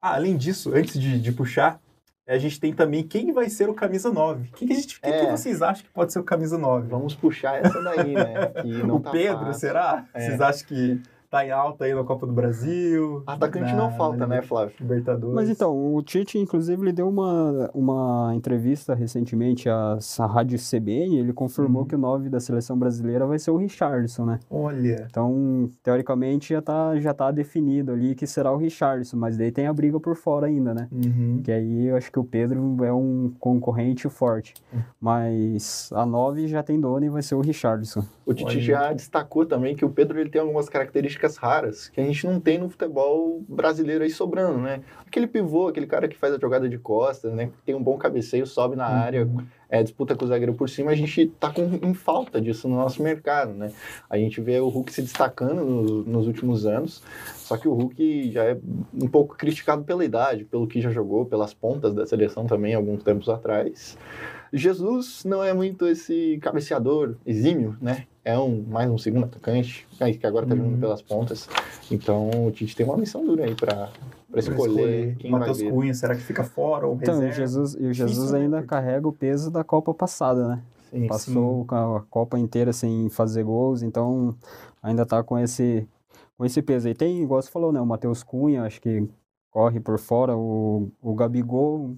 ah, 0.00 0.14
além 0.14 0.36
disso, 0.36 0.72
antes 0.74 0.98
de, 0.98 1.20
de 1.20 1.32
puxar, 1.32 1.81
a 2.26 2.38
gente 2.38 2.60
tem 2.60 2.72
também 2.72 3.02
quem 3.02 3.32
vai 3.32 3.48
ser 3.50 3.68
o 3.68 3.74
camisa 3.74 4.12
9. 4.12 4.50
Quem 4.54 4.68
que, 4.68 4.74
a 4.74 4.76
gente, 4.76 5.00
quem 5.00 5.12
que 5.12 5.18
É. 5.18 5.30
vocês 5.30 5.60
acham 5.62 5.84
que 5.84 5.90
pode 5.90 6.12
ser 6.12 6.18
o 6.20 6.24
camisa 6.24 6.56
9? 6.56 6.88
Vamos 6.88 7.14
puxar 7.14 7.56
essa 7.64 7.82
daí, 7.82 8.14
né? 8.14 8.52
O 8.90 9.00
tá 9.00 9.10
Pedro, 9.10 9.46
fácil. 9.46 9.60
será? 9.60 10.06
É. 10.14 10.20
Vocês 10.20 10.40
acham 10.40 10.66
que 10.66 11.00
tá 11.32 11.46
em 11.46 11.50
alta 11.50 11.86
aí 11.86 11.94
na 11.94 12.04
Copa 12.04 12.26
do 12.26 12.32
Brasil? 12.34 13.22
Atacante 13.26 13.72
na- 13.72 13.76
não 13.78 13.90
falta, 13.92 14.26
né, 14.26 14.42
Flávio? 14.42 14.74
Libertadores. 14.78 15.34
Mas 15.34 15.48
então, 15.48 15.94
o 15.94 16.02
Tite, 16.02 16.38
inclusive, 16.38 16.80
ele 16.82 16.92
deu 16.92 17.08
uma, 17.08 17.70
uma 17.72 18.32
entrevista 18.34 18.94
recentemente 18.94 19.66
à, 19.66 19.96
à 20.18 20.26
rádio 20.26 20.58
CBN, 20.58 21.18
ele 21.18 21.32
confirmou 21.32 21.82
Uhum. 21.82 21.88
que 21.88 21.94
o 21.94 21.98
9 21.98 22.28
da 22.28 22.38
seleção 22.38 22.78
brasileira 22.78 23.26
vai 23.26 23.38
ser 23.38 23.50
o 23.50 23.56
Richardson, 23.56 24.26
né? 24.26 24.40
Olha, 24.50 25.06
Então, 25.10 25.70
teoricamente, 25.82 26.52
já 26.52 26.60
tá, 26.60 27.00
já 27.00 27.14
tá 27.14 27.30
definido 27.30 27.92
ali 27.92 28.14
que 28.14 28.26
será 28.26 28.52
o 28.52 28.58
Richardson, 28.58 29.16
mas 29.16 29.38
daí 29.38 29.50
tem 29.50 29.66
a 29.66 29.72
briga 29.72 29.98
por 29.98 30.14
fora 30.16 30.46
ainda, 30.48 30.74
né? 30.74 30.86
uhum. 30.92 31.40
Que 31.42 31.50
aí 31.50 31.86
eu 31.86 31.96
acho 31.96 32.12
que 32.12 32.18
o 32.18 32.24
Pedro 32.24 32.84
é 32.84 32.92
um 32.92 33.32
concorrente 33.40 34.06
forte. 34.10 34.52
Mas 35.00 35.90
a 35.94 36.04
9 36.04 36.46
já 36.46 36.62
tem 36.62 36.78
dono 36.78 37.04
e 37.06 37.08
vai 37.08 37.22
ser 37.22 37.36
o 37.36 37.40
Richardson. 37.40 38.04
O 38.26 38.34
Tite 38.34 38.50
Olha. 38.50 38.60
já 38.60 38.92
destacou 38.92 39.46
também 39.46 39.74
que 39.74 39.84
o 39.84 39.88
Pedro 39.90 40.18
ele 40.20 40.28
tem 40.30 40.40
algumas 40.40 40.68
características 40.68 41.21
raras 41.36 41.88
que 41.88 42.00
a 42.00 42.04
gente 42.04 42.26
não 42.26 42.40
tem 42.40 42.58
no 42.58 42.68
futebol 42.68 43.42
brasileiro 43.48 44.02
aí 44.04 44.10
sobrando, 44.10 44.58
né? 44.58 44.80
Aquele 45.06 45.26
pivô, 45.26 45.68
aquele 45.68 45.86
cara 45.86 46.08
que 46.08 46.16
faz 46.16 46.34
a 46.34 46.38
jogada 46.38 46.68
de 46.68 46.78
costas, 46.78 47.32
né? 47.32 47.50
Tem 47.64 47.74
um 47.74 47.82
bom 47.82 47.96
cabeceio, 47.96 48.46
sobe 48.46 48.76
na 48.76 48.86
área, 48.86 49.28
é, 49.68 49.82
disputa 49.82 50.14
com 50.14 50.24
o 50.24 50.28
zagueiro 50.28 50.54
por 50.54 50.68
cima, 50.68 50.90
a 50.90 50.94
gente 50.94 51.26
tá 51.40 51.50
com, 51.50 51.62
em 51.82 51.94
falta 51.94 52.40
disso 52.40 52.68
no 52.68 52.76
nosso 52.76 53.02
mercado, 53.02 53.52
né? 53.52 53.72
A 54.08 54.16
gente 54.18 54.40
vê 54.40 54.58
o 54.60 54.68
Hulk 54.68 54.92
se 54.92 55.02
destacando 55.02 55.64
no- 55.64 56.02
nos 56.04 56.26
últimos 56.26 56.66
anos, 56.66 57.02
só 57.36 57.56
que 57.56 57.68
o 57.68 57.72
Hulk 57.74 58.30
já 58.32 58.44
é 58.44 58.58
um 58.94 59.08
pouco 59.08 59.36
criticado 59.36 59.84
pela 59.84 60.04
idade, 60.04 60.44
pelo 60.44 60.66
que 60.66 60.80
já 60.80 60.90
jogou, 60.90 61.24
pelas 61.26 61.54
pontas 61.54 61.94
da 61.94 62.06
seleção 62.06 62.46
também, 62.46 62.74
alguns 62.74 63.02
tempos 63.02 63.28
atrás. 63.28 63.96
Jesus 64.52 65.24
não 65.24 65.42
é 65.42 65.52
muito 65.54 65.86
esse 65.86 66.38
cabeceador 66.42 67.16
exímio, 67.24 67.76
né? 67.80 68.04
É 68.24 68.38
um, 68.38 68.62
mais 68.68 68.88
um 68.90 68.98
segundo 68.98 69.24
atacante, 69.24 69.86
que 70.20 70.26
agora 70.26 70.46
tá 70.46 70.54
jogando 70.54 70.74
Uhum. 70.74 70.80
pelas 70.80 71.02
pontas. 71.02 71.48
Então 71.90 72.30
o 72.46 72.50
Tite 72.52 72.76
tem 72.76 72.86
uma 72.86 72.96
missão 72.96 73.24
dura 73.26 73.44
aí 73.46 73.54
pra, 73.54 73.90
pra 74.30 74.38
escolher 74.40 75.16
quem 75.16 75.30
vai 75.30 75.40
Matheus 75.40 75.58
vir. 75.58 75.72
Cunha, 75.72 75.94
será 75.94 76.14
que 76.14 76.20
fica 76.20 76.44
fora 76.44 76.86
ou 76.86 76.94
Então, 76.96 77.14
e 77.14 77.16
o 77.16 77.20
reserva? 77.20 77.34
Jesus, 77.36 77.74
e 77.74 77.86
o 77.86 77.92
Jesus 77.94 78.30
né? 78.32 78.40
ainda 78.40 78.56
Porque- 78.58 78.68
carrega 78.68 79.08
o 79.08 79.12
peso 79.12 79.50
da 79.50 79.64
Copa 79.64 79.92
passada, 79.92 80.46
né? 80.48 80.62
Sim, 80.90 81.06
Passou 81.08 81.64
a 81.70 81.96
a 81.96 82.00
Copa 82.02 82.38
inteira 82.38 82.72
sem 82.72 83.08
fazer 83.08 83.42
gols, 83.42 83.82
então 83.82 84.36
ainda 84.82 85.06
tá 85.06 85.22
com 85.24 85.38
esse, 85.38 85.88
com 86.36 86.44
esse 86.44 86.60
peso 86.62 86.86
aí. 86.86 86.94
Tem, 86.94 87.22
igual 87.22 87.40
você 87.42 87.50
falou, 87.50 87.72
né? 87.72 87.80
O 87.80 87.86
Matheus 87.86 88.22
Cunha, 88.22 88.62
acho 88.64 88.80
que 88.80 89.08
corre 89.50 89.80
por 89.80 89.98
fora. 89.98 90.36
O, 90.36 90.90
o 91.02 91.14
Gabigol 91.14 91.96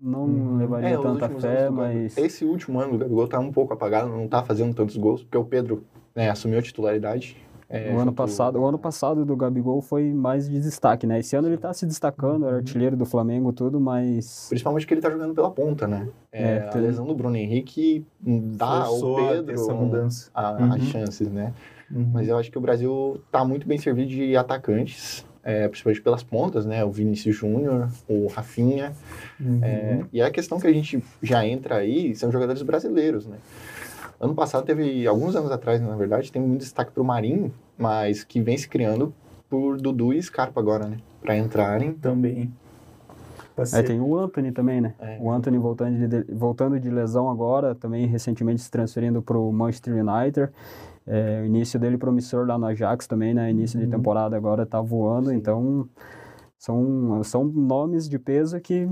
não 0.00 0.24
Uhum. 0.24 0.56
levaria 0.56 0.88
É, 0.90 0.98
tanta 0.98 1.28
fé, 1.28 1.66
do 1.68 1.72
mas... 1.74 2.16
Esse 2.16 2.44
último 2.44 2.80
ano 2.80 2.92
do 2.92 2.98
Gabigol 2.98 3.28
tá 3.28 3.38
um 3.38 3.52
pouco 3.52 3.72
apagado, 3.72 4.08
não 4.08 4.26
tá 4.26 4.42
fazendo 4.42 4.74
tantos 4.74 4.96
gols, 4.96 5.22
porque 5.22 5.36
o 5.36 5.44
Pedro 5.44 5.84
né, 6.14 6.30
assumiu 6.30 6.58
a 6.58 6.62
titularidade. 6.62 7.36
é, 7.68 7.92
O 7.94 7.98
ano 7.98 8.12
passado, 8.12 8.58
o 8.58 8.64
ano 8.66 8.78
passado 8.78 9.24
do 9.24 9.36
Gabigol 9.36 9.80
foi 9.80 10.12
mais 10.12 10.48
de 10.48 10.58
destaque, 10.60 11.06
né? 11.06 11.20
Esse 11.20 11.36
ano 11.36 11.46
ele 11.48 11.56
tá 11.56 11.72
se 11.72 11.86
destacando, 11.86 12.42
Uhum. 12.44 12.50
é 12.50 12.54
artilheiro 12.54 12.96
do 12.96 13.04
Flamengo, 13.04 13.52
tudo, 13.52 13.78
mas 13.80 14.46
Principalmente 14.48 14.86
que 14.86 14.94
ele 14.94 15.00
tá 15.00 15.10
jogando 15.10 15.34
pela 15.34 15.50
ponta, 15.50 15.86
né? 15.86 16.08
É, 16.32 16.42
É, 16.56 16.58
a 16.66 16.70
tem- 16.70 16.80
lesão 16.82 17.06
do 17.06 17.14
Bruno 17.14 17.36
Henrique 17.36 18.04
dá 18.20 18.84
Forçou 18.86 19.16
ao 19.18 19.26
Pedro 19.28 19.54
essa 19.54 19.74
mudança. 19.74 20.30
a- 20.34 20.52
Uhum. 20.64 20.72
as 20.72 20.82
chances, 20.82 21.30
né? 21.30 21.52
Uhum. 21.90 22.10
Mas 22.12 22.28
eu 22.28 22.36
acho 22.38 22.50
que 22.50 22.58
o 22.58 22.60
Brasil 22.60 23.20
tá 23.32 23.44
muito 23.44 23.66
bem 23.68 23.76
servido 23.78 24.08
de 24.08 24.36
atacantes, 24.36 25.24
é, 25.42 25.66
principalmente 25.68 26.02
pelas 26.02 26.22
pontas, 26.22 26.66
né? 26.66 26.84
O 26.84 26.90
Vinícius 26.90 27.36
Júnior, 27.36 27.88
o 28.08 28.26
Rafinha. 28.26 28.92
Uhum. 29.38 29.60
É, 29.62 30.04
e 30.12 30.22
a 30.22 30.30
questão 30.30 30.60
que 30.60 30.66
a 30.66 30.72
gente 30.72 31.02
já 31.22 31.46
entra 31.46 31.76
aí 31.76 32.14
são 32.14 32.30
jogadores 32.30 32.62
brasileiros, 32.62 33.26
né? 33.26 33.36
Ano 34.20 34.34
passado 34.34 34.66
teve, 34.66 35.06
alguns 35.06 35.34
anos 35.34 35.50
atrás, 35.50 35.80
na 35.80 35.96
verdade, 35.96 36.30
tem 36.30 36.42
muito 36.42 36.60
destaque 36.60 36.92
pro 36.92 37.02
Marinho, 37.02 37.52
mas 37.78 38.22
que 38.22 38.40
vem 38.40 38.56
se 38.56 38.68
criando 38.68 39.14
por 39.48 39.80
Dudu 39.80 40.12
e 40.12 40.22
Scarpa 40.22 40.60
agora, 40.60 40.86
né? 40.86 40.98
Pra 41.22 41.36
entrarem. 41.36 41.94
Também. 41.94 42.52
É, 43.72 43.82
tem 43.82 44.00
o 44.00 44.16
Anthony 44.16 44.52
também, 44.52 44.80
né? 44.80 44.94
É. 44.98 45.18
O 45.20 45.30
Anthony 45.30 45.58
voltando 45.58 46.08
de, 46.08 46.32
voltando 46.32 46.80
de 46.80 46.88
lesão 46.88 47.28
agora, 47.28 47.74
também 47.74 48.06
recentemente 48.06 48.62
se 48.62 48.70
transferindo 48.70 49.20
para 49.20 49.38
o 49.38 49.52
Manchester 49.52 49.94
United. 49.94 50.50
É, 51.06 51.40
o 51.42 51.46
início 51.46 51.78
dele 51.80 51.96
promissor 51.98 52.46
lá 52.46 52.56
no 52.58 52.66
Ajax 52.66 53.06
também, 53.06 53.34
né? 53.34 53.50
Início 53.50 53.78
de 53.78 53.84
Uhum. 53.86 53.90
temporada 53.90 54.36
agora 54.36 54.64
tá 54.66 54.80
voando, 54.80 55.30
Sim. 55.30 55.36
então 55.36 55.88
são, 56.58 57.22
são 57.24 57.44
nomes 57.44 58.08
de 58.08 58.18
peso 58.18 58.60
que 58.60 58.88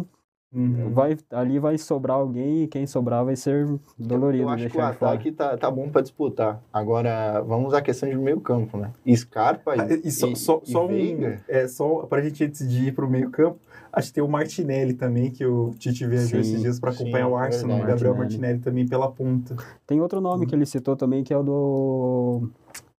Uhum. 0.50 0.90
vai, 0.94 1.14
ali 1.30 1.58
vai 1.58 1.76
sobrar 1.76 2.16
alguém 2.16 2.62
e 2.62 2.66
quem 2.66 2.86
sobrar 2.86 3.22
vai 3.22 3.36
ser 3.36 3.68
dolorido 3.98 4.44
Eu 4.44 4.48
acho 4.48 4.70
que 4.70 4.78
o 4.78 4.80
de 4.80 4.86
ataque 4.86 5.30
tá, 5.30 5.54
tá 5.58 5.70
bom 5.70 5.90
pra 5.90 6.00
disputar. 6.00 6.62
Agora, 6.72 7.42
vamos 7.42 7.74
à 7.74 7.82
questão 7.82 8.08
de 8.08 8.16
meio 8.16 8.40
campo, 8.40 8.78
né? 8.78 8.90
Scarpa 9.14 9.76
e, 9.76 9.80
Ah, 9.80 9.86
E 10.02 10.10
só, 10.10 10.26
e- 10.28 10.36
só, 10.36 10.62
e 10.64 10.70
só 10.70 10.86
um. 10.86 11.36
É, 11.46 11.68
só 11.68 12.06
pra 12.06 12.22
gente 12.22 12.42
antes 12.44 12.66
de 12.66 12.88
ir 12.88 12.92
pro 12.94 13.08
meio-campo, 13.10 13.58
acho 13.98 14.08
que 14.08 14.14
tem 14.14 14.22
o 14.24 14.28
Martinelli 14.28 14.94
também, 14.94 15.30
que 15.30 15.44
o 15.44 15.70
Tite 15.78 16.06
viajou 16.06 16.28
Sim, 16.28 16.38
esses 16.40 16.60
dias 16.62 16.76
sim, 16.76 16.80
acompanhar 16.86 17.28
o 17.28 17.38
é 17.38 17.42
Arsenal. 17.42 17.76
verdade. 17.78 17.92
Gabriel 17.94 18.14
Martinelli. 18.14 18.54
Martinelli 18.54 18.60
também 18.60 18.88
pela 18.88 19.10
ponta. 19.10 19.56
Tem 19.86 20.00
outro 20.00 20.20
nome 20.20 20.46
que 20.46 20.54
ele 20.54 20.64
citou 20.66 20.96
também 20.96 21.22
que 21.24 21.32
é 21.34 21.36
o 21.36 21.42
do 21.42 22.50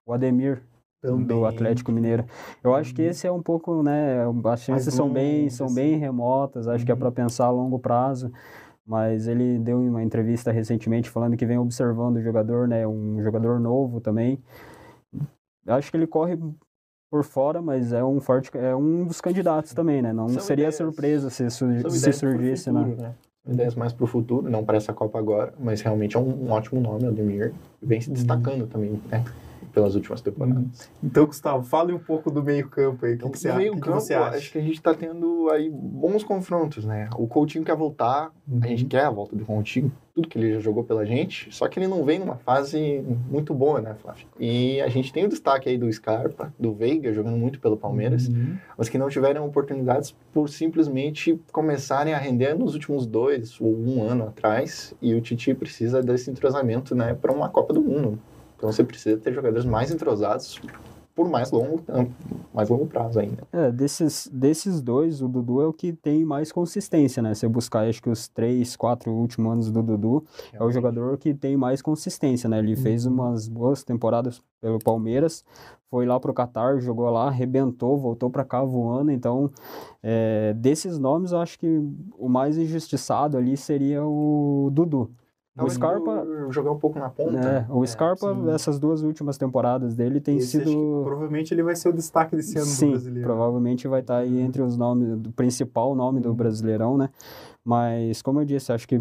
o 0.05 0.13
Ademir. 0.13 0.61
Também. 1.01 1.25
do 1.27 1.45
Atlético 1.45 1.93
Mineiro. 1.93 2.25
Eu 2.61 2.75
acho 2.75 2.93
que 2.93 3.01
esse 3.01 3.25
é 3.25 3.31
um 3.31 3.41
pouco, 3.41 3.81
né, 3.81 4.17
as 4.51 4.61
chances 4.61 4.93
são 4.93 5.09
bem, 5.09 5.49
são 5.49 5.67
assim. 5.67 5.75
bem 5.75 5.95
remotas, 5.97 6.67
acho 6.67 6.83
que 6.85 6.91
é 6.91 6.93
Uhum. 6.93 6.99
para 6.99 7.09
pensar 7.09 7.45
a 7.45 7.49
longo 7.51 7.79
prazo, 7.79 8.29
mas 8.85 9.25
ele 9.25 9.57
deu 9.59 9.79
uma 9.79 10.03
entrevista 10.03 10.51
recentemente 10.51 11.09
falando 11.09 11.37
que 11.37 11.45
vem 11.45 11.57
observando 11.57 12.17
o 12.17 12.21
jogador, 12.21 12.67
né, 12.67 12.85
um 12.85 13.21
jogador 13.23 13.61
novo 13.61 14.01
também. 14.01 14.43
Eu 15.65 15.75
acho 15.75 15.89
que 15.89 15.95
ele 15.95 16.05
corre 16.07 16.37
por 17.09 17.23
fora, 17.23 17.61
mas 17.61 17.91
é 17.91 18.03
um 18.03 18.19
forte, 18.19 18.51
é 18.55 18.75
um 18.75 19.03
dos 19.05 19.19
candidatos 19.19 19.73
também, 19.73 20.01
né? 20.01 20.13
Não 20.13 20.29
São 20.29 20.41
seria 20.41 20.63
ideias- 20.63 20.75
surpresa 20.75 21.29
se, 21.29 21.49
su- 21.49 21.89
se 21.89 22.13
surgisse, 22.13 22.65
futuro, 22.65 22.87
né? 22.89 22.95
né? 22.99 23.13
Ideias 23.47 23.73
mais 23.73 23.91
pro 23.91 24.05
futuro, 24.05 24.49
não 24.49 24.63
para 24.63 24.77
essa 24.77 24.93
Copa 24.93 25.17
agora, 25.17 25.53
mas 25.59 25.81
realmente 25.81 26.15
é 26.15 26.19
um, 26.19 26.45
um 26.47 26.51
ótimo 26.51 26.79
nome, 26.79 27.07
Ademir. 27.07 27.51
Vem 27.81 27.99
se 27.99 28.11
destacando 28.11 28.67
também, 28.67 29.01
né? 29.09 29.23
Pelas 29.73 29.95
últimas 29.95 30.21
temporadas. 30.21 30.89
Então, 31.03 31.25
Gustavo, 31.25 31.63
fale 31.63 31.93
um 31.93 31.99
pouco 31.99 32.29
do 32.31 32.43
meio-campo 32.43 33.05
aí. 33.05 33.13
O 33.13 33.17
que, 33.17 33.21
Então, 33.21 33.31
que 33.31 33.39
você, 33.39 33.53
meio 33.53 33.73
que 33.75 33.81
campo, 33.81 33.99
você 33.99 34.13
acha? 34.13 34.37
acho 34.37 34.51
que 34.51 34.57
a 34.57 34.61
gente 34.61 34.81
tá 34.81 34.93
tendo 34.93 35.49
aí 35.51 35.69
bons 35.69 36.23
confrontos, 36.23 36.85
né? 36.85 37.09
O 37.17 37.27
Coutinho 37.27 37.63
quer 37.63 37.75
voltar, 37.75 38.31
Uhum. 38.47 38.59
a 38.63 38.67
gente 38.67 38.85
quer 38.85 39.05
a 39.05 39.09
volta 39.11 39.35
do 39.35 39.45
Coutinho, 39.45 39.91
tudo 40.15 40.27
que 40.27 40.37
ele 40.37 40.53
já 40.55 40.59
jogou 40.59 40.83
pela 40.83 41.05
gente, 41.05 41.47
só 41.53 41.67
que 41.67 41.79
ele 41.79 41.87
não 41.87 42.03
vem 42.03 42.19
numa 42.19 42.35
fase 42.35 43.03
muito 43.29 43.53
boa, 43.53 43.79
né, 43.79 43.95
Flávio? 44.01 44.25
E 44.39 44.81
a 44.81 44.89
gente 44.89 45.13
tem 45.13 45.23
o 45.25 45.29
destaque 45.29 45.69
aí 45.69 45.77
do 45.77 45.91
Scarpa, 45.93 46.51
do 46.59 46.73
Veiga, 46.73 47.13
jogando 47.13 47.37
muito 47.37 47.59
pelo 47.59 47.77
Palmeiras, 47.77 48.27
Uhum. 48.27 48.57
mas 48.77 48.89
que 48.89 48.97
não 48.97 49.07
tiveram 49.07 49.45
oportunidades 49.45 50.13
por 50.33 50.49
simplesmente 50.49 51.39
começarem 51.51 52.13
a 52.13 52.17
render 52.17 52.53
nos 52.55 52.73
últimos 52.73 53.05
dois 53.05 53.59
ou 53.61 53.71
um 53.73 54.01
ano 54.03 54.25
atrás, 54.25 54.93
e 55.01 55.13
o 55.13 55.21
Titi 55.21 55.53
precisa 55.53 56.01
desse 56.01 56.29
entrosamento, 56.29 56.93
né, 56.95 57.13
para 57.13 57.31
uma 57.31 57.47
Copa 57.49 57.73
do 57.73 57.81
Mundo. 57.81 58.19
Então 58.59 58.71
você 58.71 58.83
precisa 58.83 59.17
ter 59.17 59.33
jogadores 59.33 59.65
mais 59.65 59.89
entrosados 59.89 60.59
por 61.15 61.29
mais 61.29 61.49
longo, 61.51 61.81
mais 62.53 62.69
longo 62.69 62.85
prazo 62.85 63.19
ainda. 63.19 63.43
É, 63.51 63.71
desses, 63.71 64.29
desses 64.31 64.81
dois, 64.81 65.21
o 65.21 65.27
Dudu 65.27 65.61
é 65.61 65.65
o 65.65 65.73
que 65.73 65.91
tem 65.93 66.23
mais 66.23 66.51
consistência, 66.51 67.21
né? 67.21 67.33
Se 67.33 67.45
eu 67.45 67.49
buscar, 67.49 67.87
acho 67.87 68.01
que 68.01 68.09
os 68.09 68.27
três, 68.27 68.75
quatro 68.75 69.11
últimos 69.11 69.51
anos 69.51 69.71
do 69.71 69.81
Dudu, 69.81 70.23
é 70.53 70.63
o 70.63 70.71
jogador 70.71 71.17
que 71.17 71.33
tem 71.33 71.57
mais 71.57 71.81
consistência, 71.81 72.49
né? 72.49 72.59
Ele 72.59 72.75
fez 72.75 73.05
umas 73.05 73.49
boas 73.49 73.83
temporadas 73.83 74.41
pelo 74.61 74.79
Palmeiras, 74.79 75.43
foi 75.89 76.05
lá 76.05 76.19
pro 76.19 76.33
Catar, 76.33 76.79
jogou 76.79 77.09
lá, 77.09 77.27
arrebentou, 77.27 77.97
voltou 77.97 78.29
para 78.29 78.45
cá 78.45 78.63
voando. 78.63 79.11
Então, 79.11 79.51
é, 80.03 80.53
desses 80.53 80.99
nomes, 80.99 81.31
eu 81.31 81.39
acho 81.39 81.57
que 81.59 81.81
o 82.17 82.29
mais 82.29 82.57
injustiçado 82.57 83.37
ali 83.37 83.57
seria 83.57 84.05
o 84.05 84.69
Dudu. 84.71 85.11
Tava 85.59 85.69
Scarpa- 85.69 86.27
jogar 86.51 86.71
um 86.71 86.79
pouco 86.79 86.97
na 86.97 87.09
ponta. 87.09 87.37
É, 87.37 87.65
o 87.69 87.85
Scarpa, 87.85 88.33
sim. 88.33 88.49
essas 88.51 88.79
duas 88.79 89.01
últimas 89.03 89.37
temporadas 89.37 89.93
dele 89.93 90.21
tem 90.21 90.37
Esse 90.37 90.63
sido. 90.63 91.01
provavelmente 91.03 91.53
ele 91.53 91.63
vai 91.63 91.75
ser 91.75 91.89
o 91.89 91.93
destaque 91.93 92.35
desse 92.35 92.57
ano 92.57 92.65
do 92.65 92.71
Sim, 92.71 92.89
brasileiro. 92.91 93.27
provavelmente 93.27 93.87
vai 93.87 93.99
estar 93.99 94.17
aí 94.17 94.39
entre 94.39 94.61
os 94.61 94.77
nomes, 94.77 95.17
do 95.17 95.31
principal 95.31 95.93
nome 95.95 96.19
do 96.19 96.33
Brasileirão, 96.33 96.97
né? 96.97 97.09
Mas, 97.63 98.21
como 98.21 98.39
eu 98.39 98.45
disse, 98.45 98.71
acho 98.71 98.87
que 98.87 98.99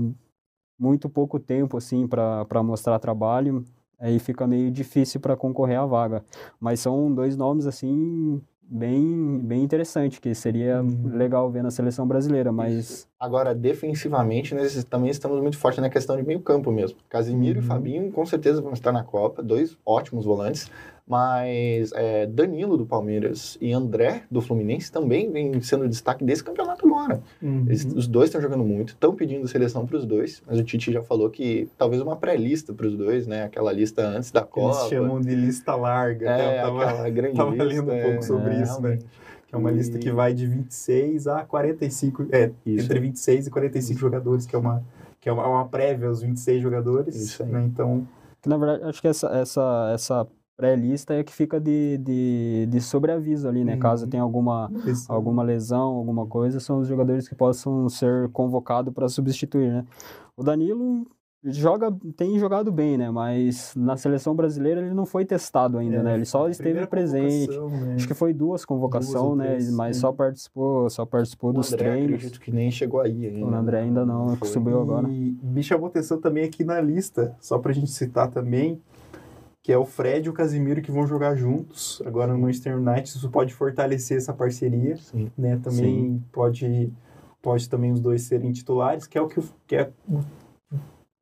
muito 0.79 1.09
pouco 1.09 1.39
tempo, 1.39 1.77
assim, 1.77 2.07
para 2.07 2.63
mostrar 2.63 2.99
trabalho, 2.99 3.65
aí 3.99 4.19
fica 4.19 4.47
meio 4.47 4.71
difícil 4.71 5.21
para 5.21 5.37
concorrer 5.37 5.79
à 5.79 5.87
vaga. 5.87 6.25
Mas 6.61 6.81
são 6.81 7.13
dois 7.13 7.37
nomes, 7.37 7.67
assim, 7.67 8.41
bem, 8.69 9.39
bem 9.43 9.63
interessante, 9.63 10.21
que 10.21 10.35
seria 10.35 10.83
Uhum. 10.83 11.17
legal 11.17 11.51
ver 11.51 11.63
na 11.63 11.71
seleção 11.71 12.07
brasileira, 12.07 12.53
mas 12.53 13.09
Agora, 13.19 13.55
defensivamente, 13.55 14.55
nós 14.55 14.85
também 14.85 15.11
estamos 15.11 15.41
muito 15.41 15.59
fortes 15.59 15.81
na 15.81 15.91
questão 15.91 16.17
de 16.17 16.23
meio 16.23 16.41
campo 16.41 16.71
mesmo. 16.71 16.99
Casimiro 17.09 17.59
Uhum. 17.59 17.65
e 17.65 17.67
Fabinho, 17.69 18.13
com 18.13 18.25
certeza, 18.27 18.61
vão 18.63 18.73
estar 18.73 18.93
na 18.93 19.03
Copa. 19.03 19.43
Dois 19.43 19.77
ótimos 19.85 20.25
volantes. 20.25 20.71
Mas 21.09 21.91
é, 21.95 22.27
Danilo, 22.27 22.77
do 22.77 22.85
Palmeiras, 22.87 23.57
e 23.61 23.73
André, 23.73 24.23
do 24.31 24.41
Fluminense, 24.41 24.93
também 24.93 25.31
vem 25.31 25.61
sendo 25.63 25.89
destaque 25.89 26.23
desse 26.23 26.45
campeonato 26.45 26.87
agora. 26.87 27.21
Uhum. 27.43 27.65
Eles- 27.67 27.85
os 27.87 28.07
dois 28.07 28.29
estão 28.29 28.41
jogando 28.41 28.63
muito, 28.65 28.91
estão 28.91 29.15
pedindo 29.15 29.49
seleção 29.49 29.87
para 29.87 29.97
os 29.97 30.05
dois. 30.05 30.43
Mas 30.47 30.59
o 30.59 30.63
Tite 30.65 30.93
já 30.93 31.03
falou 31.03 31.31
que 31.31 31.69
talvez 31.79 32.03
uma 32.03 32.17
pré-lista 32.17 32.73
para 32.75 32.87
os 32.87 32.97
dois, 32.97 33.27
né? 33.27 33.45
Aquela 33.45 33.73
lista 33.73 34.03
antes 34.07 34.31
da 34.31 34.43
Copa. 34.43 34.79
Eles 34.81 34.89
chamam 34.91 35.21
de 35.21 35.35
lista 35.35 35.75
larga. 35.75 36.31
É, 36.31 36.59
Eu 36.59 36.63
tava- 36.67 36.85
aquela 36.85 37.11
grande 37.11 37.37
tava 37.37 37.51
lista. 37.51 37.65
lendo 37.65 37.83
um 37.93 38.03
pouco 38.03 38.19
é, 38.19 38.23
sobre 38.23 38.55
é, 38.55 38.63
isso, 38.63 38.83
né? 38.83 38.99
Que 39.47 39.55
é 39.55 39.59
uma 39.59 39.71
lista 39.71 39.99
que 39.99 40.11
vai 40.13 40.35
de 40.35 40.47
26 40.47 41.27
a 41.27 41.43
45. 41.43 42.27
É, 42.31 42.51
Isso. 42.67 42.85
entre 42.85 43.01
26 43.01 43.47
e 43.47 43.51
45 43.51 43.99
jogadores, 43.99 44.45
que 44.45 44.55
é 44.55 44.59
uma, 44.59 44.83
que 45.19 45.27
é 45.27 45.33
uma, 45.33 45.47
uma 45.49 45.65
prévia 45.67 46.07
aos 46.09 46.21
26 46.21 46.61
jogadores. 46.63 47.17
Isso 47.17 47.43
aí. 47.43 47.49
né? 47.49 47.65
Então, 47.65 48.07
que, 48.43 48.49
na 48.49 48.59
verdade, 48.59 48.85
acho 48.85 49.01
que 49.01 49.09
essa, 49.09 49.27
essa, 49.29 49.91
essa 49.95 50.27
pré-lista 50.59 51.15
é 51.15 51.23
que 51.23 51.33
fica 51.33 51.61
de, 51.61 51.97
de, 51.99 52.67
de 52.69 52.81
sobreaviso 52.81 53.49
ali, 53.49 53.65
né? 53.65 53.75
Uhum. 53.75 53.79
Caso 53.79 54.09
tenha 54.09 54.23
alguma, 54.25 54.69
alguma 55.09 55.43
lesão, 55.45 55.95
alguma 55.95 56.27
coisa, 56.27 56.59
são 56.59 56.81
os 56.81 56.89
jogadores 56.89 57.29
que 57.29 57.35
possam 57.37 57.89
ser 57.89 58.29
convocados 58.31 58.93
para 58.93 59.09
substituir, 59.09 59.71
né? 59.71 59.85
O 60.37 60.43
Danilo 60.43 61.07
joga, 61.45 61.97
tem 62.17 62.37
jogado 62.41 62.73
bem, 62.73 62.99
né? 62.99 63.09
Mas 63.09 63.73
na 63.77 63.97
seleção 63.97 64.35
brasileira 64.35 64.81
ele 64.81 64.93
não 64.93 65.07
foi 65.07 65.25
testado 65.25 65.79
ainda, 65.79 65.99
É, 65.99 66.03
né? 66.03 66.15
Ele 66.17 66.25
só 66.25 66.49
esteve 66.49 66.85
presente. 66.89 67.57
né? 67.57 67.95
Acho 67.95 68.09
que 68.09 68.15
foi 68.15 68.33
duas 68.35 68.65
convocações, 68.65 69.39
né? 69.39 69.47
três, 69.51 69.71
Mas 69.71 69.97
é. 69.97 70.01
só 70.01 70.13
participou, 70.13 70.91
só 70.91 71.07
participou 71.07 71.51
O 71.51 71.53
dos 71.53 71.73
André, 71.73 71.85
treinos. 71.93 72.15
acredito 72.17 72.41
que 72.41 72.51
nem 72.51 72.69
chegou 72.73 73.01
aí 73.01 73.27
ainda. 73.27 73.47
O 73.47 73.55
André 73.55 73.79
ainda 73.83 74.05
não, 74.05 74.35
Foi. 74.35 74.49
subiu 74.49 74.81
agora. 74.81 75.09
E 75.09 75.39
me 75.41 75.63
chamou 75.63 75.87
atenção 75.87 76.21
também 76.21 76.43
aqui 76.45 76.65
na 76.65 76.81
lista, 76.81 77.37
só 77.41 77.59
pra 77.61 77.73
gente 77.73 77.93
citar 77.93 78.29
também, 78.29 78.83
que 79.69 79.73
é 79.75 79.77
o 79.77 79.85
Fred 79.85 80.27
e 80.27 80.31
o 80.31 80.33
Casimiro 80.33 80.81
que 80.81 80.91
vão 80.91 81.07
jogar 81.07 81.35
juntos. 81.35 82.01
Agora 82.07 82.33
no 82.33 82.39
Manchester 82.39 82.75
United, 82.79 83.07
isso 83.07 83.29
pode 83.29 83.53
fortalecer 83.53 84.17
essa 84.17 84.33
parceria, 84.33 84.97
Sim. 84.97 85.31
né? 85.37 85.61
Também 85.63 86.25
pode 86.33 86.91
pode 87.43 87.69
também 87.69 87.93
os 87.93 88.01
dois 88.01 88.23
serem 88.23 88.51
titulares, 88.51 89.07
que 89.07 89.19
é 89.19 89.21
o 89.21 89.29
que, 89.29 89.43
que 89.67 89.77
é 89.77 89.91
o 90.11 90.21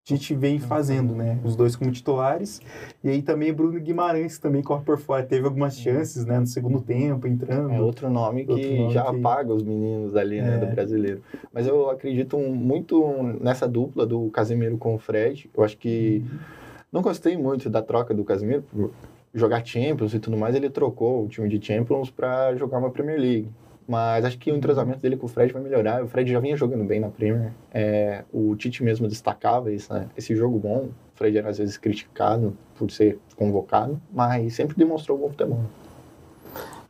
Tite 0.04 0.32
vem 0.36 0.60
fazendo, 0.60 1.12
né? 1.12 1.40
Os 1.42 1.56
dois 1.56 1.74
como 1.74 1.90
titulares. 1.90 2.60
E 3.02 3.08
aí 3.08 3.20
também 3.20 3.52
Bruno 3.52 3.80
Guimarães 3.80 4.38
também 4.38 4.62
corre 4.62 4.84
por 4.84 4.96
fora. 4.96 5.24
Teve 5.24 5.44
algumas 5.46 5.76
chances, 5.76 6.24
né, 6.24 6.38
no 6.38 6.46
segundo 6.46 6.80
tempo, 6.80 7.26
entrando. 7.26 7.72
É 7.72 7.80
outro 7.80 8.08
nome 8.08 8.44
que 8.44 8.52
Outro 8.52 8.76
nome 8.76 8.94
já 8.94 9.02
que- 9.10 9.16
apaga 9.18 9.52
os 9.52 9.64
meninos 9.64 10.14
ali, 10.14 10.40
né, 10.40 10.54
É. 10.54 10.58
do 10.64 10.72
brasileiro. 10.72 11.20
Mas 11.52 11.66
eu 11.66 11.90
acredito 11.90 12.38
muito 12.38 13.02
nessa 13.40 13.66
dupla 13.66 14.06
do 14.06 14.30
Casemiro 14.30 14.78
com 14.78 14.94
o 14.94 14.98
Fred. 15.00 15.50
Eu 15.52 15.64
acho 15.64 15.76
que 15.76 16.24
não 16.96 17.02
gostei 17.02 17.36
muito 17.36 17.68
da 17.68 17.82
troca 17.82 18.14
do 18.14 18.24
Casemiro 18.24 18.62
por 18.62 18.90
jogar 19.34 19.64
Champions 19.64 20.14
e 20.14 20.18
tudo 20.18 20.34
mais. 20.34 20.54
Ele 20.54 20.70
trocou 20.70 21.24
o 21.24 21.28
time 21.28 21.46
de 21.46 21.64
Champions 21.64 22.10
para 22.10 22.56
jogar 22.56 22.78
uma 22.78 22.90
Premier 22.90 23.20
League. 23.20 23.50
Mas 23.86 24.24
acho 24.24 24.38
que 24.38 24.50
o 24.50 24.56
entrosamento 24.56 25.00
dele 25.00 25.16
com 25.16 25.26
o 25.26 25.28
Fred 25.28 25.52
vai 25.52 25.62
melhorar. 25.62 26.02
O 26.02 26.08
Fred 26.08 26.32
já 26.32 26.40
vinha 26.40 26.56
jogando 26.56 26.84
bem 26.84 26.98
na 26.98 27.08
Premier. 27.10 27.52
É, 27.72 28.24
o 28.32 28.56
Tite 28.56 28.82
mesmo 28.82 29.06
destacava 29.06 29.70
isso, 29.70 29.92
né? 29.92 30.08
esse 30.16 30.34
jogo 30.34 30.58
bom. 30.58 30.88
O 31.14 31.16
Fred 31.16 31.36
era 31.36 31.50
às 31.50 31.58
vezes 31.58 31.76
criticado 31.76 32.56
por 32.74 32.90
ser 32.90 33.18
convocado, 33.36 34.00
mas 34.12 34.54
sempre 34.54 34.74
demonstrou 34.74 35.18
bom 35.18 35.28
futebol. 35.28 35.60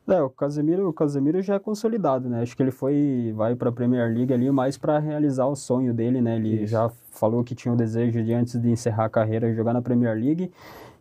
É, 0.08 0.22
o 0.22 0.30
Casemiro, 0.30 0.88
o 0.88 0.92
Casemiro 0.92 1.42
já 1.42 1.56
é 1.56 1.58
consolidado, 1.58 2.28
né? 2.28 2.42
Acho 2.42 2.56
que 2.56 2.62
ele 2.62 2.70
foi, 2.70 3.32
vai 3.34 3.56
para 3.56 3.70
a 3.70 3.72
Premier 3.72 4.08
League 4.14 4.32
ali 4.32 4.48
mais 4.52 4.78
para 4.78 5.00
realizar 5.00 5.46
o 5.46 5.56
sonho 5.56 5.92
dele, 5.92 6.20
né? 6.20 6.36
Ele 6.36 6.62
Isso. 6.62 6.68
já 6.68 6.88
falou 7.10 7.42
que 7.42 7.56
tinha 7.56 7.74
o 7.74 7.76
desejo 7.76 8.22
de 8.22 8.32
antes 8.32 8.60
de 8.60 8.70
encerrar 8.70 9.06
a 9.06 9.10
carreira 9.10 9.52
jogar 9.52 9.72
na 9.72 9.82
Premier 9.82 10.14
League. 10.16 10.52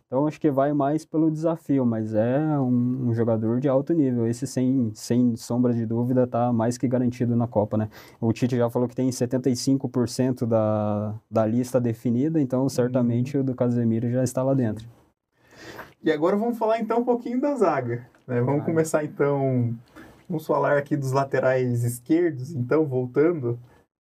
Então 0.06 0.26
acho 0.26 0.40
que 0.40 0.50
vai 0.50 0.72
mais 0.72 1.04
pelo 1.04 1.30
desafio, 1.30 1.84
mas 1.84 2.14
é 2.14 2.38
um, 2.58 3.08
um 3.08 3.14
jogador 3.14 3.60
de 3.60 3.68
alto 3.68 3.92
nível. 3.92 4.26
Esse 4.26 4.46
sem, 4.46 4.90
sem 4.94 5.36
sombra 5.36 5.72
de 5.72 5.86
dúvida 5.86 6.26
tá 6.26 6.52
mais 6.52 6.76
que 6.76 6.88
garantido 6.88 7.36
na 7.36 7.46
Copa, 7.46 7.76
né? 7.76 7.88
O 8.20 8.32
Tite 8.32 8.56
já 8.56 8.68
falou 8.70 8.88
que 8.88 8.94
tem 8.94 9.08
75% 9.08 10.46
da, 10.46 11.14
da 11.30 11.46
lista 11.46 11.80
definida, 11.80 12.40
então 12.40 12.68
certamente 12.68 13.38
o 13.38 13.44
do 13.44 13.54
Casemiro 13.54 14.10
já 14.10 14.24
está 14.24 14.42
lá 14.42 14.54
dentro. 14.54 14.88
E 16.06 16.12
agora 16.12 16.36
vamos 16.36 16.56
falar 16.56 16.78
então 16.78 17.00
um 17.00 17.04
pouquinho 17.04 17.40
da 17.40 17.56
zaga. 17.56 18.06
né? 18.28 18.40
Vamos 18.40 18.64
começar 18.64 19.02
então. 19.02 19.76
Vamos 20.28 20.46
falar 20.46 20.78
aqui 20.78 20.96
dos 20.96 21.10
laterais 21.10 21.82
esquerdos, 21.82 22.54
então, 22.54 22.86
voltando. 22.86 23.58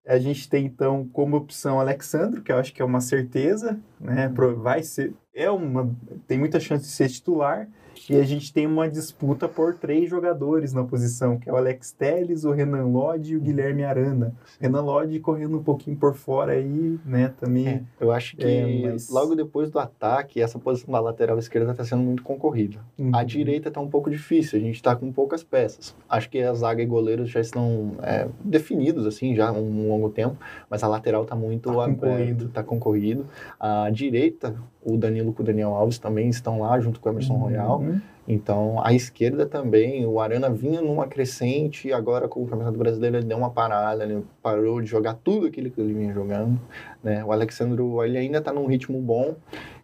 A 0.08 0.20
gente 0.20 0.48
tem 0.48 0.68
então 0.68 1.10
como 1.12 1.36
opção 1.36 1.80
Alexandre, 1.80 2.42
que 2.42 2.52
eu 2.52 2.58
acho 2.58 2.72
que 2.72 2.80
é 2.80 2.86
uma 2.86 3.02
certeza, 3.02 3.80
né? 4.00 4.32
Vai 4.62 4.84
ser. 4.84 5.16
É 5.34 5.50
uma. 5.50 5.90
Tem 6.28 6.38
muita 6.38 6.60
chance 6.60 6.84
de 6.86 6.92
ser 6.92 7.10
titular. 7.10 7.68
E 8.10 8.16
a 8.16 8.24
gente 8.24 8.54
tem 8.54 8.66
uma 8.68 8.90
disputa 8.90 9.48
por 9.48 9.74
três 9.76 10.10
jogadores 10.10 10.74
na 10.74 10.84
posição, 10.84 11.38
que 11.38 11.50
é 11.50 11.54
o 11.54 11.56
Alex 11.56 11.92
Telles, 11.92 12.44
o 12.46 12.52
Renan 12.52 12.86
Lodge 12.86 13.34
e 13.34 13.38
o 13.38 13.42
Guilherme 13.42 13.84
Arana. 13.84 14.34
Renan 14.60 14.82
Lodge 14.82 15.20
correndo 15.20 15.58
um 15.58 15.64
pouquinho 15.64 15.96
por 15.98 16.14
fora 16.14 16.54
aí, 16.54 17.00
né? 17.06 17.34
Também. 17.40 17.68
É, 17.68 17.82
eu 18.00 18.12
acho 18.12 18.36
que 18.38 18.44
É, 18.46 18.90
mas- 18.92 19.10
logo 19.10 19.36
depois 19.36 19.70
do 19.70 19.80
ataque, 19.80 20.42
essa 20.42 20.60
posição 20.60 20.92
da 20.94 21.00
lateral 21.00 21.38
esquerda 21.40 21.72
está 21.72 21.84
sendo 21.84 22.02
muito 22.04 22.24
concorrida. 22.24 22.78
Uhum. 22.98 23.12
A 23.16 23.24
direita 23.24 23.70
está 23.70 23.80
um 23.82 23.90
pouco 23.90 24.10
difícil, 24.10 24.60
a 24.60 24.62
gente 24.62 24.76
está 24.76 24.96
com 24.96 25.12
poucas 25.12 25.44
peças. 25.44 25.96
Acho 26.10 26.30
que 26.30 26.42
a 26.42 26.54
zaga 26.54 26.82
e 26.82 26.86
goleiros 26.86 27.30
já 27.30 27.40
estão 27.40 27.94
é, 28.02 28.28
definidos, 28.44 29.06
assim, 29.06 29.36
já 29.36 29.50
há 29.50 29.52
um 29.52 29.88
longo 29.88 30.10
tempo, 30.10 30.36
mas 30.70 30.84
a 30.84 30.88
lateral 30.88 31.24
está 31.24 31.36
muito 31.36 31.70
Tá 31.70 31.86
concorrido. 31.86 32.46
está 32.46 32.64
concorrido. 32.64 33.26
A 33.60 33.90
direita, 33.90 34.56
o 34.86 34.98
Danilo 34.98 35.34
com 35.34 35.42
o 35.42 35.46
Daniel 35.46 35.74
Alves 35.74 35.98
também 35.98 36.30
estão 36.30 36.62
lá, 36.62 36.80
junto 36.80 37.00
com 37.00 37.10
o 37.10 37.12
Emerson 37.12 37.34
Royal. 37.34 37.80
Uhum. 37.80 38.00
Então, 38.28 38.82
a 38.84 38.94
esquerda 38.94 39.46
também, 39.46 40.06
o 40.06 40.20
Arana 40.20 40.50
vinha 40.50 40.82
numa 40.82 41.08
crescente, 41.08 41.92
agora 41.92 42.28
com 42.28 42.44
o 42.44 42.48
Campeonato 42.48 42.78
Brasileiro 42.78 43.18
ele 43.18 43.26
deu 43.26 43.38
uma 43.38 43.50
parada, 43.50 44.04
ele 44.04 44.24
parou 44.42 44.82
de 44.82 44.88
jogar 44.88 45.16
tudo 45.16 45.48
aquilo 45.48 45.70
que 45.70 45.82
ele 45.82 45.94
vinha 45.94 46.14
jogando, 46.14 46.60
né? 47.04 47.24
O 47.24 47.32
Alexandro, 47.32 48.04
ele 48.04 48.18
ainda 48.18 48.42
tá 48.42 48.54
num 48.54 48.66
ritmo 48.66 49.00
bom, 49.00 49.36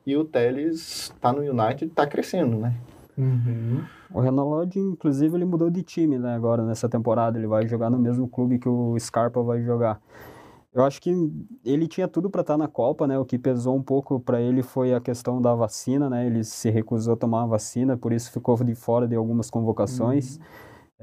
e 0.05 0.15
o 0.17 0.23
Teles 0.23 1.13
tá 1.21 1.31
no 1.31 1.41
United, 1.41 1.91
tá 1.91 2.07
crescendo, 2.07 2.57
né? 2.57 2.73
Uhum. 3.17 3.83
O 4.13 4.19
Renan 4.19 4.43
Lodge, 4.43 4.79
inclusive, 4.79 5.35
ele 5.35 5.45
mudou 5.45 5.69
de 5.69 5.83
time, 5.83 6.17
né, 6.17 6.33
agora 6.33 6.63
nessa 6.63 6.89
temporada. 6.89 7.37
Ele 7.37 7.47
vai 7.47 7.67
jogar 7.67 7.89
no 7.89 7.97
mesmo 7.97 8.27
clube 8.27 8.59
que 8.59 8.67
o 8.67 8.97
Scarpa 8.99 9.41
vai 9.41 9.61
jogar. 9.61 10.01
Eu 10.73 10.85
acho 10.85 11.01
que 11.01 11.13
ele 11.65 11.85
tinha 11.85 12.07
tudo 12.07 12.29
para 12.29 12.41
estar 12.41 12.57
na 12.57 12.67
Copa, 12.67 13.05
né? 13.05 13.19
O 13.19 13.25
que 13.25 13.37
pesou 13.37 13.75
um 13.75 13.83
pouco 13.83 14.19
para 14.21 14.39
ele 14.39 14.63
foi 14.63 14.93
a 14.93 15.01
questão 15.01 15.41
da 15.41 15.53
vacina, 15.53 16.09
né? 16.09 16.25
Ele 16.25 16.45
se 16.45 16.69
recusou 16.69 17.13
a 17.13 17.17
tomar 17.17 17.43
a 17.43 17.45
vacina, 17.45 17.97
por 17.97 18.13
isso 18.13 18.31
ficou 18.31 18.55
de 18.63 18.73
fora 18.73 19.05
de 19.05 19.15
algumas 19.15 19.49
convocações. 19.49 20.39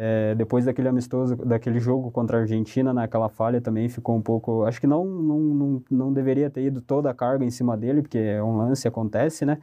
É, 0.00 0.34
depois 0.36 0.64
daquele 0.64 0.86
amistoso, 0.86 1.34
daquele 1.34 1.80
jogo 1.80 2.10
contra 2.12 2.38
a 2.38 2.40
Argentina, 2.42 2.94
naquela 2.94 3.28
falha 3.28 3.60
também 3.60 3.88
ficou 3.88 4.16
um 4.16 4.22
pouco. 4.22 4.62
Acho 4.64 4.80
que 4.80 4.86
não, 4.86 5.04
não, 5.04 5.40
não, 5.40 5.82
não 5.90 6.12
deveria 6.12 6.48
ter 6.48 6.62
ido 6.62 6.80
toda 6.80 7.10
a 7.10 7.14
carga 7.14 7.44
em 7.44 7.50
cima 7.50 7.76
dele, 7.76 8.00
porque 8.00 8.16
é 8.16 8.42
um 8.42 8.56
lance, 8.56 8.86
acontece, 8.88 9.44
né? 9.44 9.58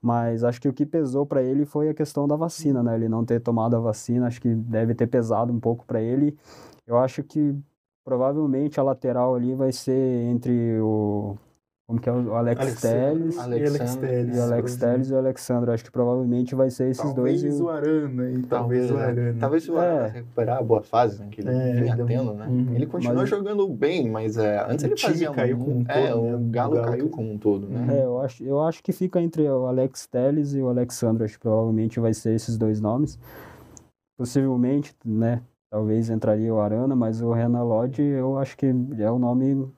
Mas 0.00 0.42
acho 0.42 0.60
que 0.60 0.68
o 0.68 0.72
que 0.72 0.86
pesou 0.86 1.26
para 1.26 1.42
ele 1.42 1.64
foi 1.66 1.90
a 1.90 1.94
questão 1.94 2.26
da 2.26 2.34
vacina, 2.34 2.82
né? 2.82 2.94
Ele 2.96 3.08
não 3.08 3.24
ter 3.24 3.40
tomado 3.40 3.76
a 3.76 3.78
vacina, 3.78 4.26
acho 4.26 4.40
que 4.40 4.52
deve 4.52 4.94
ter 4.94 5.06
pesado 5.06 5.52
um 5.52 5.60
pouco 5.60 5.84
para 5.86 6.00
ele. 6.00 6.36
Eu 6.86 6.98
acho 6.98 7.22
que 7.22 7.54
provavelmente 8.08 8.80
a 8.80 8.82
lateral 8.82 9.34
ali 9.34 9.54
vai 9.54 9.70
ser 9.70 9.92
entre 10.24 10.80
o. 10.80 11.36
Como 11.86 11.98
que 12.00 12.08
é 12.08 12.12
o 12.12 12.34
Alex 12.34 12.80
Telles 12.82 13.36
e. 13.36 13.38
Alex 13.38 13.96
Telles. 13.96 14.36
e 14.36 14.38
o 14.38 14.42
Alex 14.42 14.76
Telles 14.76 15.10
e 15.10 15.14
o 15.14 15.18
Alexandre. 15.18 15.70
Acho 15.70 15.84
que 15.84 15.90
provavelmente 15.90 16.54
vai 16.54 16.68
ser 16.70 16.90
esses 16.90 17.02
talvez 17.14 17.42
dois. 17.42 17.58
e 17.58 17.62
o- 17.62 17.64
o 17.64 17.70
Arana 17.70 18.30
e 18.30 18.42
talvez, 18.42 18.90
o 18.90 18.94
né? 18.94 19.04
Arana. 19.04 19.36
Talvez 19.40 19.68
o 19.70 19.78
É. 19.78 19.80
Arana 19.80 20.06
recuperar 20.08 20.58
a 20.58 20.62
boa 20.62 20.82
fase 20.82 21.18
né, 21.20 21.28
que 21.30 21.40
ele 21.40 21.48
É, 21.50 21.72
vinha 21.80 21.96
tendo, 21.96 22.34
né? 22.34 22.46
Uhum. 22.46 22.74
Ele 22.74 22.86
continua 22.86 23.14
Mas- 23.14 23.28
jogando 23.30 23.66
bem, 23.68 24.10
mas 24.10 24.36
é, 24.36 24.58
antes 24.68 24.84
O 24.84 24.88
ele 24.88 24.94
time 24.96 25.12
fazia 25.12 25.30
caiu 25.30 25.56
um- 25.56 25.60
como 25.60 25.76
um 25.80 25.84
É, 25.88 26.10
todo, 26.10 26.22
né? 26.22 26.34
o 26.34 26.38
Galo 26.38 26.40
O 26.40 26.50
Galo 26.50 26.74
caiu 26.74 26.84
caiu. 27.04 27.08
como 27.08 27.32
um 27.32 27.38
todo, 27.38 27.66
né? 27.68 27.86
É, 27.98 28.04
eu 28.04 28.20
acho, 28.20 28.44
eu 28.44 28.60
acho 28.60 28.82
que 28.82 28.92
fica 28.92 29.18
entre 29.20 29.48
o 29.48 29.66
Alex 29.66 30.06
Telles 30.06 30.52
e 30.54 30.60
o 30.60 30.68
Alexandre. 30.68 31.24
Acho 31.24 31.34
que 31.38 31.42
provavelmente 31.42 31.98
vai 32.00 32.12
ser 32.12 32.34
esses 32.34 32.56
dois 32.58 32.80
nomes. 32.82 33.18
Possivelmente, 34.18 34.94
né? 35.04 35.40
Talvez 35.70 36.08
entraria 36.08 36.52
o 36.52 36.60
Arana, 36.60 36.96
mas 36.96 37.20
o 37.20 37.32
Renan 37.32 37.62
Lodge 37.62 38.02
eu 38.02 38.38
acho 38.38 38.56
que 38.56 38.66
é 38.66 39.10
o 39.10 39.18
nome 39.18 39.70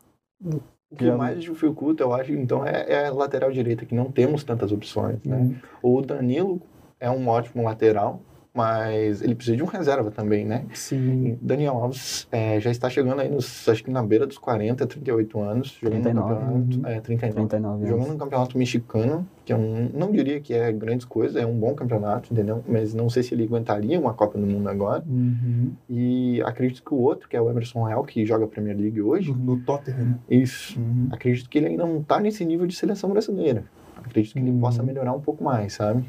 O 0.90 0.96
que 0.96 1.05
Já- 1.07 1.16
mais 1.16 1.42
dificulta, 1.42 2.03
eu 2.03 2.12
acho, 2.12 2.33
então, 2.33 2.66
é, 2.66 2.85
é 2.88 3.07
a 3.07 3.12
lateral 3.12 3.50
direita, 3.53 3.85
que 3.87 3.94
não 3.94 4.11
temos 4.11 4.42
tantas 4.42 4.72
opções, 4.72 5.22
né? 5.24 5.37
Uhum. 5.83 5.98
O 5.98 6.03
Danilo 6.03 6.61
é 6.98 7.11
um 7.11 7.29
ótimo 7.29 7.62
lateral, 7.62 8.20
mas 8.54 9.22
ele 9.22 9.34
precisa 9.34 9.56
de 9.56 9.62
um 9.62 9.66
reserva 9.66 10.10
também, 10.10 10.44
né? 10.44 10.64
Sim. 10.74 11.38
Daniel 11.40 11.74
Alves 11.76 12.26
é, 12.32 12.58
já 12.60 12.70
está 12.70 12.90
chegando 12.90 13.20
aí, 13.20 13.28
nos, 13.30 13.68
acho 13.68 13.82
que 13.84 13.90
na 13.90 14.02
beira 14.02 14.26
dos 14.26 14.38
40, 14.38 14.86
38 14.86 15.40
anos, 15.40 15.78
jogando 15.80 16.02
39. 16.02 16.34
no 16.34 16.40
campeonato. 16.40 16.76
Uhum. 16.78 16.86
É, 16.86 17.00
39. 17.00 17.48
39 17.48 17.86
Jogando 17.86 18.08
no 18.12 18.18
campeonato 18.18 18.58
mexicano, 18.58 19.26
que 19.44 19.52
é 19.52 19.56
um, 19.56 19.88
não 19.94 20.10
diria 20.12 20.40
que 20.40 20.52
é 20.54 20.70
grandes 20.72 21.06
coisas, 21.06 21.36
é 21.36 21.46
um 21.46 21.54
bom 21.58 21.74
campeonato, 21.74 22.32
entendeu? 22.32 22.62
Mas 22.68 22.92
não 22.94 23.08
sei 23.08 23.22
se 23.22 23.34
ele 23.34 23.44
aguentaria 23.44 23.98
uma 23.98 24.12
Copa 24.14 24.38
do 24.38 24.46
Mundo 24.46 24.68
agora. 24.68 25.02
Uhum. 25.08 25.72
E 25.88 26.42
acredito 26.42 26.82
que 26.82 26.92
o 26.94 26.98
outro, 26.98 27.28
que 27.28 27.36
é 27.36 27.40
o 27.40 27.48
Emerson 27.50 27.82
Real, 27.84 28.02
que 28.04 28.24
joga 28.26 28.44
a 28.44 28.48
Premier 28.48 28.76
League 28.76 29.00
hoje, 29.00 29.32
No 29.32 29.58
Tottenham. 29.60 30.18
isso. 30.28 30.78
Uhum. 30.78 31.08
Acredito 31.12 31.48
que 31.48 31.58
ele 31.58 31.66
ainda 31.68 31.86
não 31.86 31.98
está 32.00 32.18
nesse 32.20 32.44
nível 32.44 32.66
de 32.66 32.74
seleção 32.74 33.10
brasileira. 33.10 33.64
Acredito 33.96 34.32
que 34.32 34.38
ele 34.38 34.50
Uhum. 34.50 34.60
possa 34.60 34.82
melhorar 34.82 35.12
um 35.12 35.20
pouco 35.20 35.44
mais, 35.44 35.74
sabe? 35.74 36.04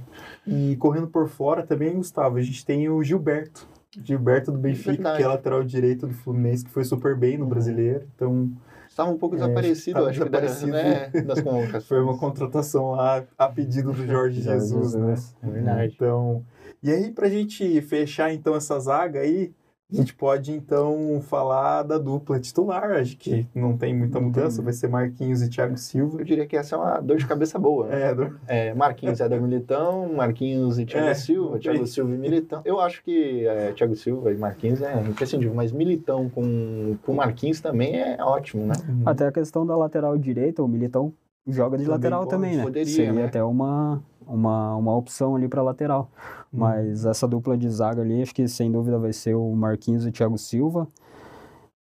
E 0.48 0.76
correndo 0.78 1.08
por 1.08 1.28
fora 1.30 1.64
também, 1.64 1.94
Gustavo, 1.96 2.38
a 2.38 2.42
gente 2.42 2.66
tem 2.66 2.90
o 2.90 3.04
Gilberto. 3.04 3.68
Gilberto 4.04 4.52
do 4.52 4.58
Benfica, 4.58 4.92
Verdade. 4.92 5.18
que 5.18 5.24
é 5.24 5.28
lateral 5.28 5.64
direito 5.64 6.08
do 6.08 6.14
Fluminense, 6.14 6.64
que 6.64 6.72
foi 6.72 6.84
super 6.86 7.16
bem 7.16 7.38
no 7.38 7.44
Uhum. 7.44 7.50
brasileiro. 7.50 8.06
Então, 8.16 8.50
Estava 8.90 9.10
um 9.10 9.18
pouco 9.18 9.36
É, 9.36 9.40
desaparecido, 9.40 10.00
estava 10.00 10.10
acho 10.10 10.20
que 10.22 10.30
desaparecido. 10.30 10.72
né, 10.74 11.10
das 11.26 11.40
convocações. 11.42 11.84
foi 11.88 12.02
uma 12.02 12.18
contratação 12.18 12.92
lá 12.92 13.24
a 13.38 13.48
pedido 13.48 13.94
do 13.94 14.06
Jorge 14.06 14.42
Jesus, 14.42 14.94
né? 14.96 15.16
É 15.42 15.50
verdade. 15.50 15.94
Então, 15.96 16.44
e 16.84 16.92
aí 16.92 17.10
pra 17.12 17.30
gente 17.30 17.82
fechar 17.84 18.34
então 18.34 18.54
essa 18.54 18.78
zaga 18.80 19.22
aí, 19.22 19.54
a 19.92 19.96
gente 19.96 20.14
pode 20.16 20.52
então 20.54 21.22
falar 21.24 21.84
da 21.84 21.98
dupla 21.98 22.40
titular, 22.40 22.92
acho 22.92 23.18
que 23.18 23.46
não 23.54 23.76
tem 23.78 23.94
muita 23.94 24.20
mudança, 24.20 24.58
tem. 24.58 24.66
vai 24.66 24.74
ser 24.74 24.88
Marquinhos 24.88 25.42
e 25.42 25.50
Thiago 25.50 25.78
Silva. 25.78 26.22
Eu 26.22 26.26
diria 26.26 26.46
que 26.48 26.56
essa 26.56 26.76
é 26.76 26.80
uma 26.80 27.00
dor 27.02 27.18
de 27.18 27.28
cabeça 27.28 27.60
boa. 27.60 27.88
né? 27.88 28.02
É, 28.10 28.16
do- 28.16 28.40
É, 28.48 28.74
Marquinhos 28.74 29.20
e 29.20 29.24
Éder 29.24 29.42
Militão, 29.42 30.14
Marquinhos 30.14 30.80
e 30.80 30.86
Thiago 30.86 31.08
É, 31.08 31.14
Silva, 31.14 31.60
Thiago. 31.60 31.86
Silva 31.86 32.14
e 32.14 32.18
Militão. 32.18 32.62
Eu 32.64 32.80
acho 32.80 33.04
que 33.04 33.46
é, 33.46 33.72
Thiago 33.74 33.96
Silva 33.96 34.32
e 34.32 34.38
Marquinhos 34.38 34.82
é 34.82 35.02
imprescindível, 35.02 35.54
mas 35.54 35.72
Militão 35.72 36.30
com, 36.30 36.96
com 37.06 37.14
Marquinhos 37.14 37.60
também 37.60 37.96
é 38.00 38.18
ótimo, 38.24 38.66
né? 38.66 38.74
Até 39.06 39.28
a 39.28 39.32
questão 39.32 39.66
da 39.66 39.76
lateral 39.76 40.18
direita, 40.18 40.64
o 40.64 40.68
Militão 40.68 41.14
joga 41.48 41.78
de 41.78 41.84
Também 41.84 41.96
lateral 41.98 42.20
pode, 42.22 42.30
também, 42.30 42.56
né? 42.58 42.64
poderia, 42.64 42.94
Seria 42.94 43.14
né? 43.14 43.26
até 43.26 43.44
uma, 43.44 44.02
uma, 44.28 44.76
uma 44.76 44.96
opção 44.96 45.36
ali 45.36 45.48
para 45.48 45.62
lateral. 45.62 46.10
Mas 46.52 47.06
essa 47.06 47.28
dupla 47.28 47.58
de 47.58 47.70
zaga 47.70 48.02
ali, 48.02 48.22
acho 48.22 48.36
que 48.36 48.48
sem 48.48 48.72
dúvida 48.72 49.00
vai 49.00 49.14
ser 49.14 49.36
o 49.36 49.56
Marquinhos 49.56 50.06
e 50.06 50.10
o 50.10 50.12
Thiago 50.12 50.38
Silva. 50.38 50.88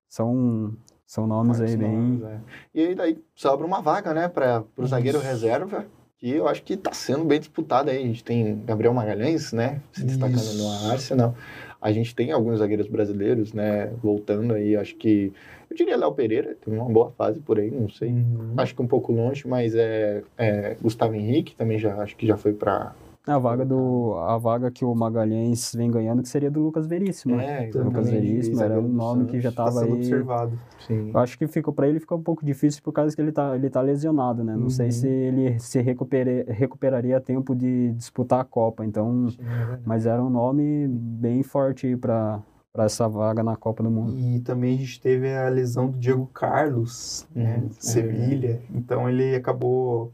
São, 0.08 0.72
são 1.04 1.26
nomes 1.26 1.60
aí 1.60 1.68
Fortes 1.68 1.88
bem. 1.88 1.96
nomes, 1.96 2.22
é. 2.22 2.40
E 2.74 2.86
aí 2.86 2.94
daí 2.94 3.18
sobra 3.34 3.66
uma 3.66 3.80
vaga, 3.80 4.14
né, 4.14 4.28
para 4.28 4.64
o 4.76 4.86
zagueiro 4.86 5.18
reserva, 5.18 5.86
que 6.18 6.30
eu 6.30 6.46
acho 6.46 6.62
que 6.62 6.74
está 6.74 6.92
sendo 6.92 7.24
bem 7.24 7.40
disputado 7.40 7.90
aí. 7.90 7.98
A 7.98 8.06
gente 8.06 8.22
tem 8.22 8.62
Gabriel 8.64 8.94
Magalhães, 8.94 9.52
né, 9.52 9.80
se 9.92 10.04
destacando 10.04 10.36
Isso. 10.36 10.58
no 10.58 10.90
Arsenal. 10.90 11.34
A 11.80 11.90
gente 11.92 12.14
tem 12.14 12.30
alguns 12.30 12.58
zagueiros 12.58 12.86
brasileiros, 12.86 13.52
né, 13.52 13.86
voltando 14.02 14.54
aí, 14.54 14.76
acho 14.76 14.94
que... 14.96 15.32
Eu 15.68 15.76
diria 15.76 15.96
Léo 15.96 16.12
Pereira, 16.12 16.56
tem 16.64 16.74
uma 16.74 16.90
boa 16.90 17.10
fase 17.12 17.40
por 17.40 17.58
aí, 17.58 17.70
não 17.70 17.88
sei. 17.88 18.10
Uhum. 18.10 18.54
Acho 18.56 18.74
que 18.74 18.82
um 18.82 18.86
pouco 18.86 19.12
longe, 19.12 19.46
mas 19.46 19.74
é, 19.74 20.22
é 20.36 20.76
Gustavo 20.82 21.14
Henrique 21.14 21.54
também 21.54 21.78
já 21.78 21.96
acho 22.02 22.16
que 22.16 22.26
já 22.26 22.36
foi 22.36 22.52
para 22.52 22.92
A 23.30 23.38
vaga 23.38 23.64
do 23.64 24.14
a 24.18 24.36
vaga 24.38 24.70
que 24.70 24.84
o 24.84 24.94
Magalhães 24.94 25.72
vem 25.74 25.90
ganhando, 25.90 26.22
que 26.22 26.28
seria 26.28 26.50
do 26.50 26.60
Lucas 26.60 26.86
Veríssimo. 26.86 27.36
né? 27.36 27.64
é, 27.64 27.70
também, 27.70 27.86
Lucas 27.86 28.06
exatamente, 28.08 28.26
Veríssimo 28.30 28.62
era 28.62 28.80
um 28.80 28.88
nome 28.88 29.26
que 29.26 29.40
já 29.40 29.50
Santos. 29.50 29.74
Tá 29.74 29.80
aí. 29.82 29.92
observado. 29.92 30.58
Sim. 30.86 31.10
Eu 31.12 31.20
acho 31.20 31.38
que 31.38 31.46
ficou 31.46 31.72
para 31.72 31.88
ele 31.88 32.00
fica 32.00 32.14
um 32.14 32.22
pouco 32.22 32.44
difícil 32.44 32.82
por 32.82 32.92
causa 32.92 33.14
que 33.14 33.20
ele 33.22 33.32
tá, 33.32 33.54
ele 33.54 33.70
tá 33.70 33.80
lesionado, 33.80 34.42
né? 34.44 34.56
Não 34.56 34.68
sei 34.70 34.86
Uhum. 34.86 34.92
se 34.92 35.06
ele 35.08 35.58
se 35.58 35.80
recupere, 35.80 36.44
recuperaria 36.48 37.16
a 37.16 37.20
tempo 37.20 37.54
de 37.54 37.92
disputar 37.92 38.40
a 38.40 38.44
Copa. 38.44 38.84
Então, 38.84 39.28
Sim, 39.30 39.38
é 39.40 39.78
mas 39.84 40.06
era 40.06 40.22
um 40.22 40.30
nome 40.30 40.86
bem 40.88 41.42
forte 41.42 41.96
para 41.96 42.40
para 42.72 42.84
essa 42.84 43.08
vaga 43.08 43.42
na 43.42 43.56
Copa 43.56 43.82
do 43.82 43.90
Mundo. 43.90 44.16
E 44.16 44.38
também 44.40 44.76
a 44.76 44.78
gente 44.78 45.00
teve 45.00 45.34
a 45.34 45.48
lesão 45.48 45.88
do 45.90 45.98
Diego 45.98 46.26
Carlos, 46.32 47.26
né, 47.34 47.56
Uhum, 47.58 47.66
é 47.66 47.70
Sevilha. 47.80 48.62
então 48.72 49.08
ele 49.08 49.34
acabou 49.34 50.12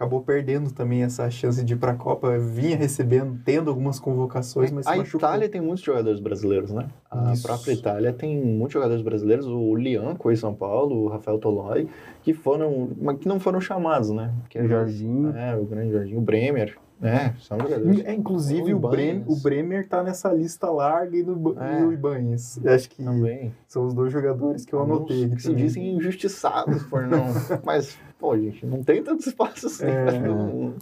acabou 0.00 0.22
perdendo 0.22 0.72
também 0.72 1.02
essa 1.02 1.28
chance 1.30 1.62
de 1.62 1.74
ir 1.74 1.76
para 1.76 1.92
a 1.92 1.94
Copa. 1.94 2.38
Vinha 2.38 2.74
recebendo, 2.74 3.38
tendo 3.44 3.68
algumas 3.68 4.00
convocações, 4.00 4.70
mas 4.70 4.86
se 4.86 4.92
a 4.92 4.96
machucou. 4.96 5.20
Itália 5.20 5.46
tem 5.46 5.60
muitos 5.60 5.84
jogadores 5.84 6.18
brasileiros, 6.20 6.70
né? 6.72 6.88
A 7.10 7.34
Isso. 7.34 7.42
própria 7.42 7.72
Itália 7.72 8.10
tem 8.10 8.40
muitos 8.42 8.72
jogadores 8.72 9.02
brasileiros, 9.02 9.46
o 9.46 9.74
Lianco 9.76 10.32
em 10.32 10.36
São 10.36 10.54
Paulo, 10.54 11.04
o 11.04 11.08
Rafael 11.08 11.38
Toloi, 11.38 11.86
que 12.22 12.32
foram, 12.32 12.88
mas 12.98 13.18
que 13.18 13.28
não 13.28 13.38
foram 13.38 13.60
chamados, 13.60 14.08
né? 14.08 14.32
Que 14.48 14.58
O 14.58 14.66
Jorginho. 14.66 15.36
É, 15.36 15.54
o 15.54 15.64
grande 15.66 15.92
Jorginho, 15.92 16.18
o 16.18 16.22
Bremer, 16.22 16.78
né? 17.00 17.34
São 17.40 17.58
jogadores. 17.58 18.04
É, 18.04 18.12
inclusive 18.12 18.74
O 18.74 18.76
o, 18.76 18.80
Brem, 18.90 19.16
Ibanez. 19.16 19.38
o 19.38 19.42
Bremer 19.42 19.88
tá 19.88 20.02
nessa 20.02 20.32
lista 20.32 20.68
larga 20.70 21.16
e, 21.16 21.22
do, 21.22 21.56
É. 21.60 21.80
e 21.80 21.84
o 21.84 21.92
Ibanez. 21.92 22.60
Acho 22.64 22.90
que 22.90 23.02
Também. 23.02 23.54
são 23.66 23.86
os 23.86 23.94
dois 23.94 24.12
jogadores 24.12 24.64
que 24.64 24.72
eu 24.74 24.82
anotei. 24.82 25.28
que 25.30 25.40
se 25.42 25.54
dizem 25.54 25.94
injustiçados 25.96 26.82
por 26.84 27.06
não. 27.06 27.24
Mas, 27.64 27.96
pô, 28.18 28.36
gente, 28.38 28.66
não 28.66 28.82
tem 28.84 29.02
tantos 29.02 29.26
espaços 29.26 29.64
assim. 29.80 29.86
É. 29.90 30.18
Não- 30.20 30.74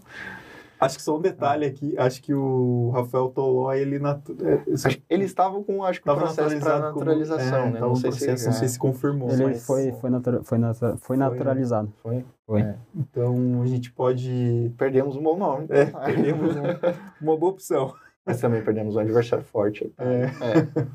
Acho 0.81 0.97
que 0.97 1.03
só 1.03 1.17
um 1.17 1.21
detalhe 1.21 1.65
aqui, 1.67 1.95
acho 1.99 2.23
que 2.23 2.33
o 2.33 2.91
Rafael 2.95 3.29
Tolói, 3.31 3.81
ele... 3.81 3.99
Natu... 3.99 4.37
é, 4.43 4.63
Acho 4.73 4.97
que 4.99 5.03
eles 5.11 5.27
estavam 5.27 5.63
com, 5.65 5.83
acho 5.83 6.01
que, 6.01 6.09
o 6.09 6.15
processo 6.15 6.37
para 6.37 6.45
naturalizado 6.49 6.83
como- 6.95 7.05
naturalização, 7.05 7.59
é, 7.67 7.71
né? 7.71 7.81
Não 7.81 7.95
sei 7.97 8.11
processo, 8.11 8.39
se, 8.43 8.47
não 8.47 8.53
sei 8.55 8.69
se 8.69 8.79
confirmou. 8.79 9.31
Ele 9.31 9.45
mas- 9.45 9.67
foi, 9.67 9.93
foi, 9.93 10.11
natura- 10.11 10.43
foi, 10.45 10.59
natu- 10.59 10.97
foi 10.99 11.17
né? 11.17 11.29
naturalizado. 11.29 11.93
Foi. 12.03 12.25
Foi. 12.47 12.61
É. 12.63 12.77
Então 12.95 13.61
a 13.63 13.67
gente 13.67 13.91
pode... 13.93 14.73
Perdemos 14.79 15.17
um 15.17 15.23
bom 15.23 15.37
nome. 15.37 15.67
É, 15.71 15.87
perdemos 15.87 16.55
um- 16.57 16.63
uma 17.21 17.37
boa 17.37 17.53
opção. 17.53 17.93
Mas 18.25 18.41
também 18.41 18.63
perdemos 18.63 18.95
um 18.95 18.99
adversário 19.01 19.45
forte. 19.45 19.93
É. 19.99 20.25
É. 20.25 20.87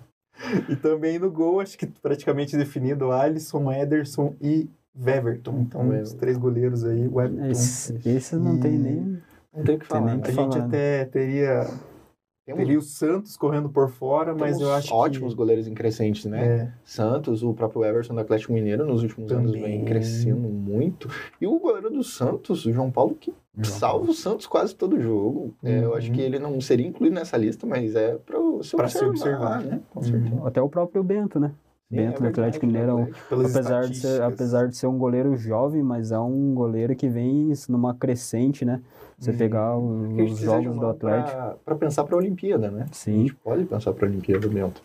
E 0.69 0.75
também 0.75 1.19
no 1.19 1.29
gol, 1.31 1.59
acho 1.59 1.77
que 1.77 1.85
praticamente 1.87 2.55
definido, 2.57 3.11
Alisson, 3.11 3.71
Ederson 3.71 4.33
e 4.41 4.69
Weverton. 4.95 5.59
Então, 5.61 5.89
os 6.01 6.13
três 6.13 6.37
goleiros 6.37 6.83
aí, 6.85 7.07
o 7.07 7.19
Everton. 7.21 7.45
Esse, 7.47 7.99
esse 8.07 8.35
não 8.35 8.59
tem 8.59 8.75
E- 8.75 8.77
nem. 8.77 9.17
Não 9.55 9.63
tem 9.63 9.75
o 9.75 9.79
que 9.79 9.87
Tem 9.87 9.97
falar. 9.99 10.05
nem 10.05 10.15
né? 10.17 10.21
A 10.23 10.31
gente 10.31 10.35
falar, 10.35 10.65
até 10.65 11.05
teria, 11.05 11.67
Temos, 12.45 12.59
teria 12.63 12.79
o 12.79 12.81
Santos 12.81 13.37
correndo 13.37 13.69
por 13.69 13.89
fora, 13.89 14.33
mas 14.33 14.57
temos 14.57 14.61
eu 14.61 14.73
acho 14.73 14.93
ótimos 14.93 15.33
que... 15.33 15.37
goleiros 15.37 15.67
em 15.67 15.73
crescente, 15.73 16.27
né? 16.27 16.45
É, 16.45 16.71
Santos, 16.83 17.43
o 17.43 17.53
próprio 17.53 17.85
Everson 17.85 18.13
do 18.15 18.19
Atlético 18.19 18.51
Mineiro 18.53 18.85
nos 18.85 19.03
últimos 19.03 19.31
anos 19.31 19.51
Também. 19.53 19.77
vem 19.77 19.85
crescendo 19.85 20.47
muito. 20.49 21.07
E 21.39 21.47
o 21.47 21.57
goleiro 21.59 21.89
do 21.89 22.03
Santos, 22.03 22.65
o 22.65 22.73
João 22.73 22.89
Paulo, 22.91 23.15
que 23.15 23.33
salva 23.63 24.09
o 24.09 24.13
Santos 24.13 24.47
quase 24.47 24.75
todo 24.75 24.99
jogo. 24.99 25.53
É, 25.63 25.83
eu 25.83 25.95
acho 25.95 26.07
Uhum. 26.09 26.15
que 26.15 26.21
ele 26.21 26.39
não 26.39 26.59
seria 26.59 26.87
incluído 26.87 27.15
nessa 27.15 27.37
lista, 27.37 27.65
mas 27.67 27.95
é 27.95 28.15
para 28.15 28.37
se 28.63 28.75
observar, 28.75 29.09
observar. 29.09 29.61
né? 29.63 29.79
Com 29.91 29.99
Uhum. 29.99 30.05
certeza. 30.05 30.47
Até 30.47 30.61
o 30.61 30.67
próprio 30.67 31.03
Bento, 31.03 31.39
né? 31.39 31.51
Sim, 31.93 31.99
é 31.99 32.05
Bento 32.05 32.17
do 32.17 32.21
verdade, 32.23 32.39
Atlético 32.57 32.65
Mineiro 32.65 33.09
é 33.31 33.35
apesar 33.47 33.87
de, 33.87 33.97
ser, 33.97 34.21
apesar 34.21 34.67
de 34.67 34.75
ser 34.77 34.87
um 34.87 34.97
goleiro 34.97 35.35
jovem, 35.37 35.83
mas 35.83 36.11
é 36.11 36.19
um 36.19 36.53
goleiro 36.53 36.95
que 36.95 37.07
vem 37.07 37.53
numa 37.69 37.93
crescente, 37.93 38.65
né? 38.65 38.81
Você 39.19 39.31
Uhum. 39.31 39.37
pegar 39.37 39.77
o- 39.77 40.03
a 40.03 40.07
gente 40.07 40.31
os 40.33 40.39
de 40.39 40.45
jogos 40.45 40.75
do 40.77 40.85
Atlético. 40.87 41.31
pra- 41.37 41.55
Pra 41.63 41.75
pensar 41.75 42.03
pra 42.03 42.17
Olimpíada, 42.17 42.69
né? 42.71 42.87
A 42.89 42.93
Sim. 42.93 43.19
gente 43.21 43.35
pode 43.35 43.63
pensar 43.65 43.93
pra 43.93 44.07
Olimpíada, 44.07 44.47
Bento. 44.47 44.81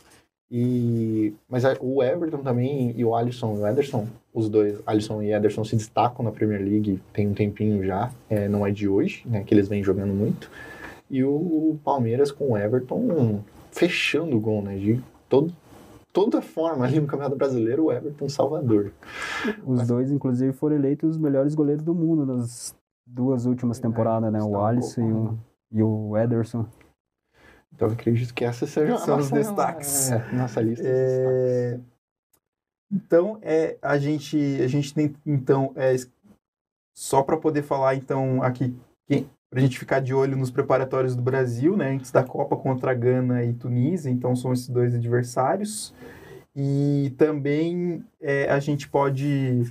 E, 0.51 1.35
mas 1.49 1.65
a- 1.65 1.77
o 1.81 2.03
Everton 2.03 2.39
também 2.39 2.95
e 2.97 3.05
o 3.05 3.15
Alisson 3.15 3.57
e 3.57 3.59
o 3.61 3.67
Ederson, 3.67 4.07
os 4.33 4.49
dois, 4.49 4.79
Alisson 4.87 5.21
e 5.23 5.33
Ederson, 5.33 5.63
se 5.65 5.77
destacam 5.77 6.25
na 6.25 6.31
Premier 6.33 6.61
League 6.63 7.01
tem 7.13 7.29
um 7.29 7.35
tempinho 7.35 7.85
já, 7.85 8.11
é, 8.31 8.49
não 8.49 8.67
é 8.67 8.71
de 8.71 8.89
hoje, 8.89 9.23
né, 9.27 9.43
que 9.45 9.53
eles 9.55 9.69
vêm 9.69 9.83
jogando 9.83 10.15
muito. 10.15 10.51
E 11.11 11.23
o 11.23 11.77
Palmeiras 11.85 12.31
com 12.33 12.53
o 12.53 12.57
Everton 12.59 13.41
fechando 13.71 14.37
o 14.37 14.41
gol, 14.41 14.63
né, 14.63 14.77
de 14.77 15.01
todo, 15.29 15.53
toda 16.19 16.43
forma 16.43 16.85
ali 16.85 16.99
no 17.01 17.07
Campeonato 17.07 17.37
Brasileiro, 17.37 17.85
o 17.85 17.93
Everton 17.93 18.29
salvador. 18.29 18.93
Os 19.65 19.87
dois, 19.87 20.11
inclusive, 20.11 20.53
foram 20.53 20.75
eleitos 20.75 21.11
os 21.11 21.17
melhores 21.17 21.55
goleiros 21.55 21.85
do 21.85 21.95
mundo 21.95 22.27
nas 22.27 22.75
duas 23.07 23.47
últimas 23.47 23.79
Verdade, 23.79 23.95
temporadas, 23.95 24.33
né? 24.33 24.43
O 24.43 24.61
Alisson 24.61 25.01
e 25.01 25.13
o, 25.13 25.39
e 25.71 25.83
o 25.83 26.17
Ederson. 26.17 26.67
Então 27.73 27.87
eu 27.87 27.95
acredito 27.95 28.35
que 28.35 28.45
essa 28.45 28.67
seja 28.67 28.95
a 28.95 28.99
São 28.99 29.17
os 29.19 29.31
nossa, 29.31 29.35
destaques. 29.37 30.11
é, 30.11 30.33
nossa 30.33 30.61
lista 30.61 30.83
de 30.83 30.91
destaques. 30.91 31.23
É, 31.23 31.81
Então, 32.91 33.39
é, 33.41 33.79
a 33.81 33.97
gente, 33.97 34.37
a 34.61 34.67
gente 34.67 34.93
tem, 34.93 35.15
então, 35.25 35.73
é, 35.77 35.95
só 36.97 37.23
para 37.23 37.37
poder 37.37 37.63
falar, 37.63 37.95
então, 37.95 38.43
aqui, 38.43 38.77
para 39.51 39.61
a 39.61 39.63
gente 39.63 39.79
ficar 39.79 40.01
de 40.01 40.13
olho 40.13 40.37
nos 40.37 40.51
preparatórios 40.51 41.17
do 41.17 41.23
Brasil, 41.23 41.77
né, 41.77 41.91
antes 41.93 42.11
da 42.11 42.23
Copa 42.23 42.57
contra 42.57 42.93
Gana 42.93 43.45
e 43.45 43.53
Tunísia, 43.53 44.11
então 44.11 44.37
são 44.37 44.53
esses 44.53 44.69
dois 44.69 44.95
adversários. 44.95 45.95
E 46.55 47.15
também 47.17 48.05
é, 48.21 48.51
a 48.51 48.59
gente 48.59 48.89
pode, 48.89 49.71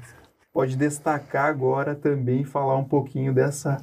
pode 0.54 0.76
destacar 0.76 1.46
agora 1.46 1.94
também, 1.94 2.44
falar 2.44 2.78
um 2.78 2.84
pouquinho 2.84 3.34
dessa 3.34 3.78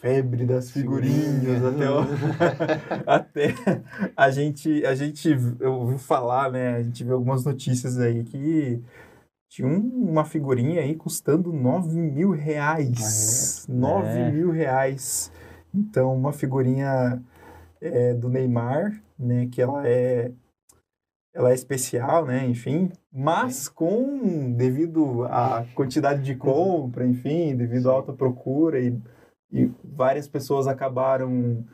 febre 0.00 0.44
das 0.44 0.70
figurinhas, 0.70 1.64
até, 1.64 1.90
o, 1.90 2.00
até 3.06 3.54
a 4.16 4.30
gente, 4.30 4.84
a 4.84 4.94
gente 4.94 5.36
eu 5.58 5.72
ouvi 5.72 5.98
falar, 5.98 6.52
né? 6.52 6.76
A 6.76 6.82
gente 6.82 7.02
vê 7.02 7.12
algumas 7.12 7.44
notícias 7.44 7.98
aí 7.98 8.22
que 8.22 8.80
tinha 9.48 9.66
um- 9.68 10.10
uma 10.10 10.24
figurinha 10.24 10.80
aí 10.80 10.94
custando 10.94 11.52
9 11.52 11.96
mil 12.00 12.30
reais. 12.30 13.66
Ah, 13.68 13.72
9 13.72 14.08
É. 14.18 14.30
mil 14.32 14.50
reais. 14.50 15.30
Então, 15.74 16.14
uma 16.14 16.32
figurinha 16.32 17.22
é, 17.80 18.14
do 18.14 18.28
Neymar, 18.30 19.00
né? 19.18 19.48
Que 19.52 19.60
ela 19.60 19.86
é, 19.86 20.32
ela 21.34 21.50
é 21.50 21.54
especial, 21.54 22.24
né? 22.24 22.46
Enfim, 22.46 22.90
mas 23.12 23.68
com, 23.68 24.50
devido 24.52 25.24
à 25.24 25.64
quantidade 25.74 26.22
de 26.22 26.34
compra, 26.34 27.06
enfim, 27.06 27.54
devido 27.54 27.90
à 27.90 27.92
alta 27.94 28.14
procura 28.14 28.80
e, 28.80 28.98
e 29.52 29.70
várias 29.84 30.26
pessoas 30.26 30.66
acabaram 30.66 31.64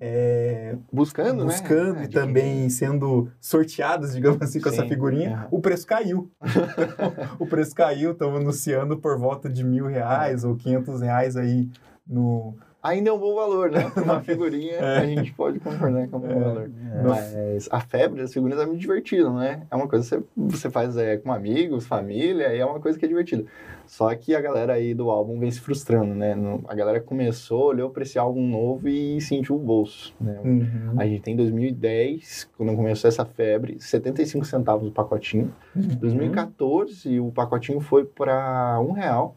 é, 0.00 0.76
Buscando, 0.92 1.44
né? 1.44 1.52
buscando 1.52 1.98
É, 1.98 2.04
e 2.04 2.08
também 2.08 2.68
sendo 2.70 3.28
sorteadas, 3.40 4.14
digamos 4.14 4.40
assim, 4.40 4.60
com 4.60 4.68
essa 4.68 4.82
Sim, 4.82 4.88
figurinha, 4.88 5.44
é. 5.44 5.48
o 5.50 5.60
preço 5.60 5.86
caiu. 5.86 6.30
O 7.38 7.46
preço 7.46 7.74
caiu, 7.74 8.12
estão 8.12 8.34
anunciando 8.36 8.96
por 8.98 9.18
volta 9.18 9.48
de 9.48 9.64
mil 9.64 9.86
reais 9.86 10.44
ou 10.44 10.56
quinhentos 10.56 11.00
reais 11.00 11.36
aí 11.36 11.68
no... 12.06 12.56
Ainda 12.88 13.10
é 13.10 13.12
um 13.12 13.18
bom 13.18 13.34
valor, 13.34 13.70
né? 13.70 13.90
Uma 13.96 14.20
figurinha 14.22 14.74
É. 14.74 14.98
a 14.98 15.06
gente 15.06 15.32
pode 15.32 15.60
concordar 15.60 16.06
que 16.08 16.14
é 16.14 16.16
um 16.16 16.20
bom 16.20 16.30
É. 16.30 16.34
valor. 16.40 16.70
É. 16.94 17.02
Mas 17.02 17.68
a 17.70 17.80
febre 17.80 18.20
das 18.22 18.32
figurinhas 18.32 18.62
é 18.62 18.66
muito 18.66 18.80
divertido, 18.80 19.32
né? 19.32 19.62
É 19.70 19.76
uma 19.76 19.86
coisa 19.88 20.04
que 20.04 20.10
você, 20.10 20.24
você 20.36 20.70
faz 20.70 20.96
é, 20.96 21.16
com 21.16 21.32
amigos, 21.32 21.86
família, 21.86 22.54
e 22.54 22.58
é 22.58 22.64
uma 22.66 22.80
coisa 22.80 22.98
que 22.98 23.04
é 23.04 23.08
divertida. 23.08 23.44
Só 23.86 24.14
que 24.14 24.34
a 24.34 24.40
galera 24.40 24.74
aí 24.74 24.92
do 24.92 25.10
álbum 25.10 25.38
vem 25.38 25.50
se 25.50 25.60
frustrando, 25.60 26.14
né? 26.14 26.34
A 26.68 26.74
galera 26.74 27.00
começou, 27.00 27.64
olhou 27.68 27.88
pra 27.88 28.02
esse 28.02 28.18
álbum 28.18 28.46
novo 28.46 28.86
e 28.88 29.18
sentiu 29.20 29.56
o 29.56 29.58
bolso, 29.58 30.14
né? 30.20 30.38
Uhum. 30.44 30.94
A 30.98 31.06
gente 31.06 31.22
tem 31.22 31.34
2010, 31.34 32.50
quando 32.56 32.74
começou 32.76 33.08
essa 33.08 33.24
febre, 33.24 33.76
75 33.80 34.44
centavos 34.44 34.88
o 34.88 34.92
pacotinho. 34.92 35.52
Uhum. 35.74 35.88
2014, 36.00 37.18
o 37.20 37.30
pacotinho 37.32 37.80
foi 37.80 38.04
para 38.04 38.78
um 38.80 38.92
real. 38.92 39.34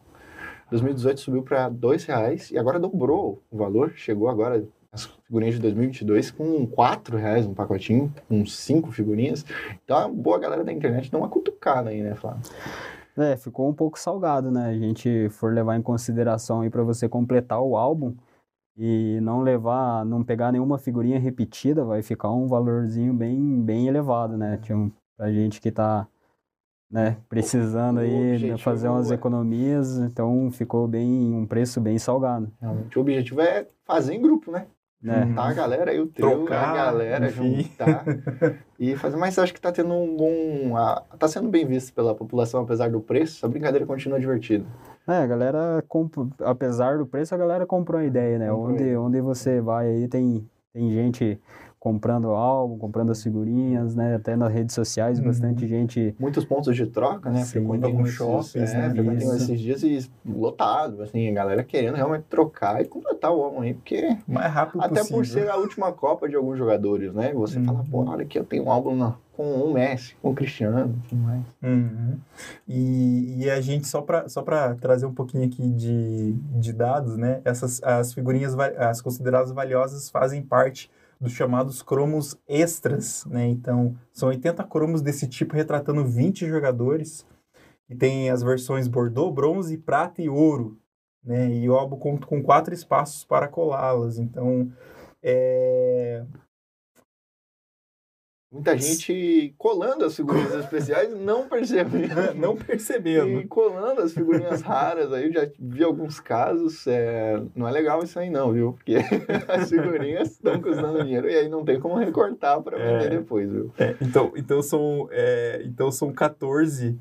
2018 0.72 1.20
subiu 1.20 1.42
para 1.42 1.68
dois 1.68 2.04
reais 2.04 2.50
e 2.50 2.58
agora 2.58 2.80
dobrou 2.80 3.42
o 3.50 3.56
valor. 3.56 3.92
Chegou 3.94 4.28
agora 4.28 4.66
as 4.90 5.04
figurinhas 5.04 5.54
de 5.54 5.60
2022 5.60 6.30
com 6.30 6.66
quatro 6.66 7.16
reais 7.16 7.46
um 7.46 7.54
pacotinho, 7.54 8.12
com 8.28 8.44
cinco 8.46 8.90
figurinhas. 8.90 9.44
Então 9.84 9.96
a 9.96 10.08
boa 10.08 10.38
galera 10.38 10.64
da 10.64 10.72
internet 10.72 11.10
dá 11.10 11.18
uma 11.18 11.28
cutucada 11.28 11.90
aí, 11.90 12.02
né, 12.02 12.14
Flávio? 12.14 12.42
É, 13.16 13.36
ficou 13.36 13.68
um 13.68 13.74
pouco 13.74 13.98
salgado, 13.98 14.50
né? 14.50 14.70
A 14.70 14.78
gente 14.78 15.28
for 15.28 15.52
levar 15.52 15.76
em 15.76 15.82
consideração 15.82 16.62
aí 16.62 16.70
para 16.70 16.82
você 16.82 17.06
completar 17.06 17.60
o 17.60 17.76
álbum 17.76 18.14
e 18.74 19.18
não 19.20 19.42
levar, 19.42 20.06
não 20.06 20.24
pegar 20.24 20.50
nenhuma 20.52 20.78
figurinha 20.78 21.18
repetida, 21.18 21.84
vai 21.84 22.02
ficar 22.02 22.30
um 22.30 22.46
valorzinho 22.46 23.12
bem, 23.12 23.60
bem 23.60 23.88
elevado, 23.88 24.38
né? 24.38 24.58
Tinha 24.62 24.78
um, 24.78 24.90
pra 25.18 25.30
gente 25.30 25.60
que 25.60 25.70
tá, 25.70 26.08
né, 26.92 27.16
precisando 27.28 27.96
o 27.96 28.00
aí 28.00 28.10
né, 28.10 28.34
objetivo 28.34 28.58
fazer 28.58 28.88
umas 28.88 29.10
é- 29.10 29.14
economias, 29.14 29.96
então 29.98 30.50
ficou 30.52 30.86
bem, 30.86 31.34
um 31.34 31.46
preço 31.46 31.80
bem 31.80 31.98
salgado, 31.98 32.52
Realmente 32.60 32.98
o 32.98 33.00
objetivo 33.00 33.40
é 33.40 33.66
fazer 33.86 34.14
em 34.14 34.20
grupo, 34.20 34.52
né? 34.52 34.66
né? 35.02 35.26
Juntar 35.26 35.48
a 35.48 35.52
galera 35.54 35.90
aí, 35.90 35.98
o 35.98 36.06
trio, 36.06 36.30
Trocar, 36.30 36.68
a 36.70 36.74
galera, 36.74 37.26
enfim. 37.26 37.62
juntar 37.62 38.04
e 38.78 38.94
fazer. 38.94 39.16
Mas 39.16 39.36
acho 39.36 39.52
que 39.52 39.60
tá 39.60 39.72
tendo 39.72 39.92
um 39.92 40.16
bom. 40.16 40.76
a- 40.76 41.02
tá 41.18 41.26
sendo 41.26 41.48
bem 41.48 41.66
visto 41.66 41.92
pela 41.92 42.14
população, 42.14 42.62
apesar 42.62 42.88
do 42.88 43.00
preço. 43.00 43.44
A 43.44 43.48
brincadeira 43.48 43.84
continua 43.84 44.20
divertida. 44.20 44.64
É, 45.08 45.14
a 45.16 45.26
galera, 45.26 45.82
comp- 45.88 46.30
apesar 46.44 46.98
do 46.98 47.04
preço, 47.06 47.34
a 47.34 47.38
galera 47.38 47.66
comprou 47.66 48.00
a 48.00 48.04
ideia, 48.04 48.38
né? 48.38 48.48
Comprou 48.48 48.74
Onde, 48.74 48.96
onde 48.96 49.20
você 49.20 49.60
vai 49.60 49.88
aí 49.88 50.06
tem, 50.06 50.48
tem 50.72 50.88
gente 50.92 51.36
comprando 51.86 52.28
álbum, 52.30 52.78
comprando 52.78 53.10
as 53.10 53.20
figurinhas, 53.20 53.96
né? 53.96 54.14
Até 54.14 54.36
nas 54.36 54.52
redes 54.52 54.72
sociais, 54.72 55.18
Uhum. 55.18 55.24
bastante 55.24 55.66
gente. 55.66 56.14
muitos 56.16 56.44
pontos 56.44 56.76
de 56.76 56.86
troca, 56.86 57.28
né? 57.28 57.40
Sim, 57.42 57.58
Frequentam 57.58 57.90
alguns 57.90 58.10
shoppings, 58.10 58.72
né? 58.72 58.90
frequentam 58.90 59.34
esses 59.34 59.60
dias 59.60 59.82
e 59.82 60.08
lotado, 60.24 61.02
assim, 61.02 61.28
a 61.28 61.32
galera 61.32 61.64
querendo 61.64 61.96
realmente 61.96 62.22
trocar 62.30 62.80
e 62.80 62.84
completar 62.84 63.32
o 63.32 63.42
álbum 63.42 63.62
aí, 63.62 63.74
porque 63.74 64.16
mais 64.28 64.52
rápido 64.52 64.80
até 64.80 65.00
possível. 65.00 65.16
por 65.18 65.26
ser 65.26 65.50
a 65.50 65.56
última 65.56 65.90
Copa 65.92 66.28
de 66.28 66.36
alguns 66.36 66.56
jogadores, 66.56 67.12
né? 67.12 67.32
Você 67.34 67.58
Uhum. 67.58 67.64
fala, 67.64 67.84
pô, 67.90 68.04
olha 68.08 68.22
aqui, 68.22 68.38
eu 68.38 68.44
tenho 68.44 68.62
um 68.66 68.70
álbum 68.70 68.94
na- 68.94 69.16
com 69.32 69.42
o 69.52 69.72
Messi, 69.74 70.14
com 70.22 70.30
o 70.30 70.34
Cristiano, 70.36 70.94
e 71.04 71.08
tudo 71.08 71.20
mais. 71.20 71.42
Uhum. 71.60 72.16
E, 72.68 73.42
e 73.42 73.50
a 73.50 73.60
gente, 73.60 73.88
só 73.88 74.00
para 74.02 74.28
só 74.28 74.40
pra 74.42 74.76
trazer 74.76 75.06
um 75.06 75.12
pouquinho 75.14 75.44
aqui 75.46 75.68
de, 75.68 76.32
de 76.60 76.72
dados, 76.72 77.16
né? 77.16 77.40
Essas, 77.44 77.82
as 77.82 78.14
figurinhas, 78.14 78.56
as 78.78 79.00
consideradas 79.00 79.50
valiosas, 79.50 80.08
fazem 80.10 80.42
parte 80.42 80.88
dos 81.22 81.32
chamados 81.32 81.82
cromos 81.82 82.36
extras, 82.48 83.24
né? 83.26 83.46
Então, 83.46 83.96
são 84.12 84.28
80 84.28 84.64
cromos 84.64 85.00
desse 85.00 85.28
tipo, 85.28 85.54
retratando 85.54 86.04
20 86.04 86.46
jogadores. 86.46 87.24
E 87.88 87.94
tem 87.94 88.28
as 88.28 88.42
versões 88.42 88.88
Bordeaux, 88.88 89.32
Bronze, 89.32 89.78
Prata 89.78 90.20
e 90.20 90.28
Ouro, 90.28 90.76
né? 91.22 91.48
E 91.54 91.68
o 91.70 91.74
álbum 91.74 91.96
conta 91.96 92.26
com 92.26 92.42
quatro 92.42 92.74
espaços 92.74 93.24
para 93.24 93.46
colá-las. 93.46 94.18
Então, 94.18 94.72
é... 95.22 96.24
Muita 98.52 98.76
gente 98.76 99.54
colando 99.56 100.04
as 100.04 100.14
figurinhas 100.14 100.52
especiais 100.52 101.10
não 101.18 101.48
percebe. 101.48 102.06
não 102.36 102.54
percebendo. 102.54 103.40
E 103.40 103.46
colando 103.46 104.02
as 104.02 104.12
figurinhas 104.12 104.60
raras 104.60 105.10
aí, 105.10 105.24
eu 105.24 105.32
já 105.32 105.48
vi 105.58 105.82
alguns 105.82 106.20
casos, 106.20 106.86
é, 106.86 107.42
não 107.56 107.66
é 107.66 107.70
legal 107.72 108.02
isso 108.02 108.18
aí 108.18 108.28
não, 108.28 108.52
viu? 108.52 108.74
Porque 108.74 108.96
as 109.48 109.70
figurinhas 109.70 110.32
estão 110.32 110.60
custando 110.60 111.02
dinheiro 111.02 111.30
e 111.30 111.34
aí 111.34 111.48
não 111.48 111.64
tem 111.64 111.80
como 111.80 111.96
recortar 111.96 112.60
para 112.60 112.76
vender 112.76 113.06
É. 113.06 113.08
depois, 113.18 113.50
viu? 113.50 113.72
É, 113.78 113.96
então, 114.02 114.32
então, 114.36 114.62
são, 114.62 115.08
é, 115.10 115.62
então 115.64 115.90
são 115.90 116.12
14. 116.12 116.98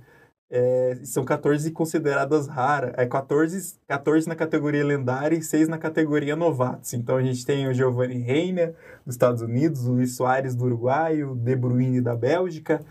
É, 0.53 0.99
são 1.03 1.23
14 1.23 1.71
consideradas 1.71 2.45
raras. 2.47 2.91
É 2.97 3.05
14, 3.05 3.75
14 3.87 4.27
na 4.27 4.35
categoria 4.35 4.83
lendária 4.85 5.37
e 5.37 5.41
6 5.41 5.69
na 5.69 5.77
categoria 5.77 6.35
novatos. 6.35 6.93
Então 6.93 7.15
a 7.15 7.23
gente 7.23 7.45
tem 7.45 7.67
o 7.69 7.73
Giovanni 7.73 8.17
Reina, 8.19 8.73
dos 9.05 9.15
Estados 9.15 9.41
Unidos, 9.41 9.87
o 9.87 9.93
Luiz 9.93 10.15
Soares 10.15 10.53
do 10.53 10.65
Uruguai, 10.65 11.23
o 11.23 11.33
De 11.35 11.55
Bruyne 11.55 12.01
da 12.01 12.15
Bélgica, 12.15 12.81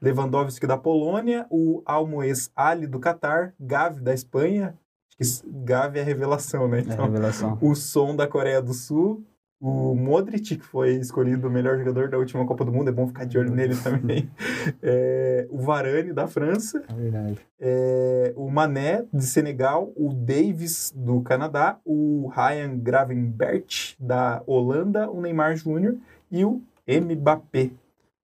Lewandowski 0.00 0.66
da 0.66 0.78
Polônia, 0.78 1.46
o 1.50 1.82
Almoez 1.84 2.50
Ali 2.56 2.86
do 2.86 2.98
Catar, 2.98 3.52
Gavi 3.60 4.00
da 4.00 4.14
Espanha. 4.14 4.68
Acho 5.08 5.16
que 5.18 5.22
isso- 5.22 5.44
Gavi 5.46 5.98
é 5.98 6.02
revelação, 6.02 6.66
né? 6.68 6.78
É 6.78 6.92
Então, 6.92 7.04
revelação. 7.04 7.58
o 7.60 7.74
Som 7.74 8.16
da 8.16 8.26
Coreia 8.26 8.62
do 8.62 8.72
Sul, 8.72 9.22
o 9.60 9.94
Modric, 9.94 10.56
que 10.56 10.64
foi 10.64 10.94
escolhido 10.94 11.46
o 11.46 11.50
melhor 11.50 11.76
jogador 11.78 12.08
da 12.08 12.16
última 12.16 12.46
Copa 12.46 12.64
do 12.64 12.72
Mundo, 12.72 12.88
é 12.88 12.92
bom 12.92 13.06
ficar 13.06 13.24
de 13.26 13.38
olho 13.38 13.50
nele 13.50 13.76
também. 13.76 14.30
É, 14.82 15.46
o 15.50 15.58
Varane, 15.58 16.12
da 16.12 16.26
França, 16.26 16.82
É 16.88 16.92
verdade. 16.92 17.38
é, 17.58 18.32
o 18.36 18.50
Mané, 18.50 19.04
de 19.12 19.24
Senegal, 19.24 19.90
o 19.96 20.12
Davis, 20.12 20.92
do 20.94 21.20
Canadá, 21.22 21.78
o 21.84 22.30
Ryan 22.34 22.78
Gravenberch, 22.78 23.96
da 23.98 24.42
Holanda, 24.46 25.10
o 25.10 25.20
Neymar 25.20 25.56
Júnior. 25.56 25.96
E 26.30 26.44
o 26.44 26.62
Mbappé. 26.88 27.70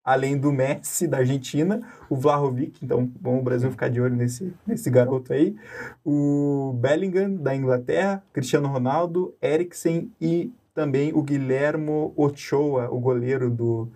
Além 0.04 0.38
do 0.38 0.52
Messi, 0.52 1.08
da 1.08 1.18
Argentina, 1.20 1.82
o 2.10 2.16
Vlahovic, 2.18 2.84
então 2.84 3.10
bom 3.20 3.40
o 3.40 3.44
Brasil 3.44 3.72
ficar 3.72 3.90
de 3.90 4.02
olho 4.02 4.16
nesse, 4.16 4.54
nesse 4.68 4.90
garoto 4.90 5.32
aí, 5.32 5.56
o 6.04 6.74
Bellingham, 6.78 7.36
da 7.36 7.56
Inglaterra, 7.56 8.22
Cristiano 8.34 8.68
Ronaldo, 8.68 9.34
Eriksen 9.42 10.12
e 10.20 10.52
também 10.74 11.14
o 11.14 11.22
Guilhermo 11.22 12.14
Ochoa, 12.16 12.90
o 12.90 13.00
goleiro 13.00 13.50
do, 13.50 13.92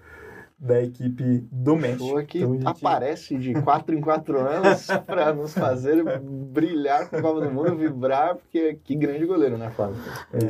da 0.60 0.82
equipe 0.82 1.48
do 1.52 1.76
México. 1.76 2.04
Pessoa 2.04 2.24
que 2.24 2.39
Então, 2.39 2.54
gente- 2.54 2.65
aparece 2.67 3.38
de 3.38 3.54
4 3.62 3.96
em 3.96 4.02
4 4.02 4.39
anos 4.39 4.88
para 5.06 5.32
nos 5.32 5.54
fazer 5.54 6.04
brilhar 6.20 7.08
com 7.10 7.15
a 7.17 7.22
Copa 7.22 7.41
do 7.41 7.52
Mundo, 7.52 7.76
vibrar, 7.76 8.36
porque 8.36 8.74
que 8.84 8.96
grande 8.96 9.24
goleiro, 9.28 9.56
né, 9.58 9.70
Flávio? 9.70 9.98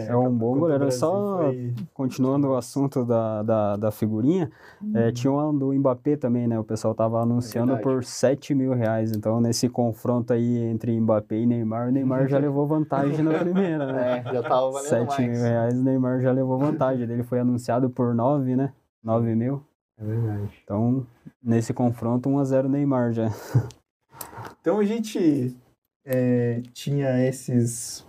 É 0.08 0.16
um 0.16 0.32
bom 0.32 0.58
goleiro. 0.60 0.90
Só 0.92 1.40
foi- 1.40 1.74
continuando 1.94 2.48
o 2.48 2.56
assunto 2.56 3.04
da, 3.04 3.44
da, 3.44 3.76
da 3.76 3.92
figurinha, 3.92 4.50
é, 4.96 5.12
tinha 5.12 5.30
uma 5.32 5.52
do 5.52 5.74
Mbappé 5.74 6.16
também, 6.16 6.48
né? 6.48 6.58
O 6.58 6.64
pessoal 6.64 6.96
tava 6.96 7.22
anunciando 7.22 7.74
verdade. 7.74 7.84
por 7.84 8.04
7 8.06 8.56
mil 8.56 8.74
reais. 8.74 9.12
Então, 9.12 9.42
nesse 9.42 9.68
confronto 9.68 10.32
aí 10.32 10.58
entre 10.64 10.98
Mbappé 11.00 11.36
e 11.36 11.46
Neymar, 11.46 11.90
o 11.90 11.92
Neymar 11.92 12.28
já 12.30 12.38
levou 12.40 12.66
vantagem 12.66 13.24
na 13.26 13.38
primeira, 13.40 13.92
né? 13.92 14.24
É, 14.26 14.34
já 14.34 14.42
tava 14.42 14.72
valendo 14.72 14.88
7 14.90 15.22
mil 15.22 15.30
mais. 15.32 15.42
reais, 15.44 15.78
o 15.78 15.84
Neymar 15.84 16.22
já 16.22 16.32
levou 16.32 16.58
vantagem. 16.58 17.04
Ele 17.04 17.24
foi 17.24 17.40
anunciado 17.42 17.90
por 17.90 18.16
9, 18.16 18.56
né? 18.56 18.72
9 19.04 19.36
mil. 19.36 19.62
É 20.00 20.06
verdade. 20.06 20.52
Então, 20.64 21.06
nesse 21.42 21.74
confronto, 21.74 22.30
1x0 22.30 22.68
Neymar 22.68 23.14
já. 23.14 23.30
Então 24.60 24.80
a 24.80 24.84
gente 24.84 25.56
é, 26.06 26.62
tinha 26.74 27.26
esses, 27.26 28.06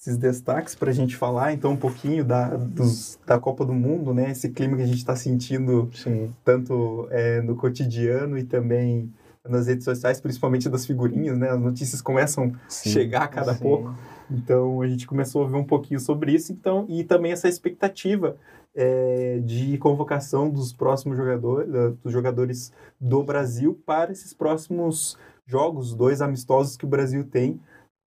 esses 0.00 0.16
destaques 0.16 0.74
para 0.74 0.90
a 0.90 0.92
gente 0.92 1.16
falar, 1.16 1.52
então, 1.52 1.72
um 1.72 1.76
pouquinho 1.76 2.24
da, 2.24 2.48
dos, 2.56 3.18
da 3.26 3.38
Copa 3.38 3.64
do 3.64 3.72
Mundo, 3.72 4.12
né? 4.12 4.30
Esse 4.30 4.48
clima 4.48 4.76
que 4.76 4.82
a 4.82 4.86
gente 4.86 4.98
está 4.98 5.14
sentindo 5.14 5.90
Sim. 5.94 6.34
tanto 6.44 7.06
é, 7.10 7.40
no 7.42 7.54
cotidiano 7.54 8.36
e 8.38 8.42
também 8.42 9.12
nas 9.48 9.66
redes 9.66 9.84
sociais, 9.84 10.20
principalmente 10.20 10.68
das 10.68 10.86
figurinhas, 10.86 11.38
né? 11.38 11.50
As 11.50 11.60
notícias 11.60 12.00
começam 12.00 12.52
a 12.66 12.70
Sim. 12.70 12.90
chegar 12.90 13.22
a 13.22 13.28
cada 13.28 13.54
Sim. 13.54 13.60
pouco. 13.60 13.94
Então 14.30 14.80
a 14.80 14.88
gente 14.88 15.06
começou 15.06 15.42
a 15.42 15.44
ouvir 15.44 15.56
um 15.56 15.64
pouquinho 15.64 16.00
sobre 16.00 16.32
isso, 16.32 16.52
então 16.52 16.86
e 16.88 17.04
também 17.04 17.32
essa 17.32 17.48
expectativa 17.48 18.36
é, 18.74 19.38
de 19.44 19.78
convocação 19.78 20.50
dos 20.50 20.72
próximos 20.72 21.16
jogadores, 21.16 21.70
dos 22.02 22.12
jogadores 22.12 22.72
do 23.00 23.22
Brasil 23.22 23.80
para 23.86 24.12
esses 24.12 24.34
próximos 24.34 25.16
jogos, 25.46 25.94
dois 25.94 26.20
amistosos 26.20 26.76
que 26.76 26.84
o 26.84 26.88
Brasil 26.88 27.24
tem 27.24 27.60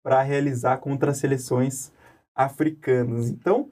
para 0.02 0.21
realizar 0.21 0.78
contra 0.78 1.12
as 1.12 1.17
seleções 1.17 1.91
africanas. 2.36 3.30
Então, 3.30 3.69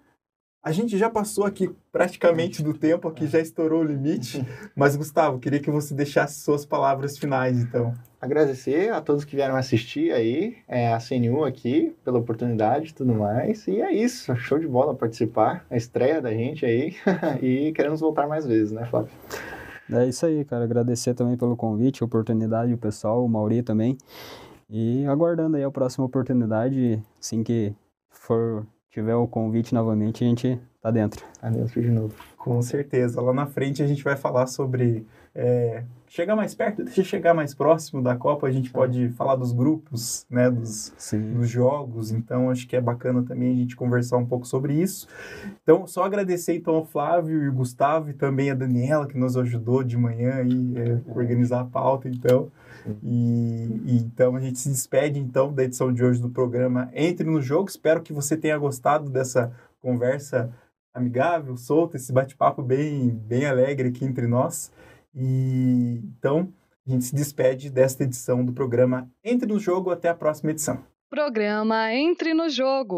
a 0.63 0.71
gente 0.71 0.95
já 0.97 1.09
passou 1.09 1.43
aqui 1.43 1.73
praticamente 1.91 2.61
do 2.61 2.73
tempo, 2.73 3.07
aqui 3.07 3.25
já 3.25 3.39
estourou 3.39 3.81
o 3.81 3.83
limite. 3.83 4.45
Mas, 4.75 4.95
Gustavo, 4.95 5.39
queria 5.39 5.59
que 5.59 5.71
você 5.71 5.93
deixasse 5.95 6.41
suas 6.41 6.65
palavras 6.65 7.17
finais, 7.17 7.59
então. 7.59 7.93
Agradecer 8.21 8.93
a 8.93 9.01
todos 9.01 9.25
que 9.25 9.35
vieram 9.35 9.55
assistir 9.55 10.11
aí, 10.11 10.55
é, 10.67 10.93
a 10.93 10.99
CNU 10.99 11.43
aqui, 11.43 11.95
pela 12.05 12.19
oportunidade 12.19 12.89
e 12.89 12.93
tudo 12.93 13.15
mais. 13.15 13.67
E 13.67 13.81
é 13.81 13.91
isso, 13.91 14.35
show 14.35 14.59
de 14.59 14.67
bola 14.67 14.93
participar, 14.93 15.65
a 15.67 15.75
estreia 15.75 16.21
da 16.21 16.31
gente 16.31 16.63
aí. 16.63 16.93
e 17.41 17.71
queremos 17.73 17.99
voltar 17.99 18.27
mais 18.27 18.45
vezes, 18.45 18.71
né, 18.71 18.85
Flávio? 18.85 19.11
É 19.91 20.07
isso 20.07 20.25
aí, 20.27 20.45
cara. 20.45 20.63
Agradecer 20.63 21.15
também 21.15 21.35
pelo 21.35 21.57
convite, 21.57 22.03
a 22.03 22.05
oportunidade, 22.05 22.71
o 22.71 22.77
pessoal, 22.77 23.25
o 23.25 23.27
Mauri 23.27 23.63
também. 23.63 23.97
E 24.69 25.05
aguardando 25.07 25.57
aí 25.57 25.63
a 25.63 25.71
próxima 25.71 26.05
oportunidade, 26.05 27.01
assim 27.19 27.43
que 27.43 27.73
for 28.09 28.65
tiver 28.91 29.15
o 29.15 29.27
convite 29.27 29.73
novamente, 29.73 30.23
a 30.23 30.27
gente 30.27 30.59
tá 30.81 30.91
dentro. 30.91 31.25
Tá 31.39 31.49
dentro 31.49 31.81
de 31.81 31.89
novo. 31.89 32.13
Com 32.37 32.61
certeza. 32.61 33.21
Lá 33.21 33.33
na 33.33 33.45
frente 33.45 33.81
a 33.81 33.87
gente 33.87 34.03
vai 34.03 34.17
falar 34.17 34.47
sobre 34.47 35.05
é, 35.33 35.83
chegar 36.09 36.35
mais 36.35 36.53
perto, 36.53 36.83
deixa 36.83 37.03
chegar 37.05 37.33
mais 37.33 37.53
próximo 37.53 38.01
da 38.01 38.15
Copa, 38.17 38.45
a 38.45 38.51
gente 38.51 38.69
pode 38.69 39.09
falar 39.09 39.37
dos 39.37 39.53
grupos, 39.53 40.25
né, 40.29 40.51
dos, 40.51 40.93
dos 41.33 41.49
jogos, 41.49 42.11
então 42.11 42.49
acho 42.49 42.67
que 42.67 42.75
é 42.75 42.81
bacana 42.81 43.23
também 43.23 43.53
a 43.53 43.55
gente 43.55 43.77
conversar 43.77 44.17
um 44.17 44.25
pouco 44.25 44.45
sobre 44.45 44.73
isso. 44.73 45.07
Então, 45.63 45.87
só 45.87 46.03
agradecer 46.03 46.55
então 46.55 46.75
ao 46.75 46.85
Flávio 46.85 47.41
e 47.41 47.47
o 47.47 47.53
Gustavo 47.53 48.09
e 48.09 48.13
também 48.13 48.51
a 48.51 48.55
Daniela 48.55 49.07
que 49.07 49.17
nos 49.17 49.37
ajudou 49.37 49.83
de 49.83 49.97
manhã 49.97 50.33
aí 50.33 50.73
é, 50.75 50.99
organizar 51.17 51.61
a 51.61 51.65
pauta, 51.65 52.09
então. 52.09 52.51
E, 53.03 53.81
e, 53.85 53.97
então 53.97 54.35
a 54.35 54.39
gente 54.39 54.59
se 54.59 54.69
despede 54.69 55.19
então 55.19 55.53
da 55.53 55.63
edição 55.63 55.93
de 55.93 56.03
hoje 56.03 56.21
do 56.21 56.29
programa 56.29 56.89
Entre 56.93 57.29
no 57.29 57.41
Jogo. 57.41 57.69
Espero 57.69 58.01
que 58.01 58.13
você 58.13 58.35
tenha 58.37 58.57
gostado 58.57 59.09
dessa 59.09 59.51
conversa 59.79 60.53
amigável, 60.93 61.55
solta, 61.57 61.97
esse 61.97 62.11
bate-papo 62.11 62.61
bem, 62.61 63.09
bem 63.09 63.45
alegre 63.45 63.89
aqui 63.89 64.05
entre 64.05 64.27
nós. 64.27 64.71
E 65.15 66.01
então 66.17 66.51
a 66.85 66.91
gente 66.91 67.05
se 67.05 67.15
despede 67.15 67.69
desta 67.69 68.03
edição 68.03 68.43
do 68.43 68.53
programa 68.53 69.09
Entre 69.23 69.47
no 69.47 69.59
Jogo. 69.59 69.91
Até 69.91 70.09
a 70.09 70.15
próxima 70.15 70.51
edição. 70.51 70.83
Programa 71.09 71.93
Entre 71.93 72.33
no 72.33 72.49
Jogo. 72.49 72.97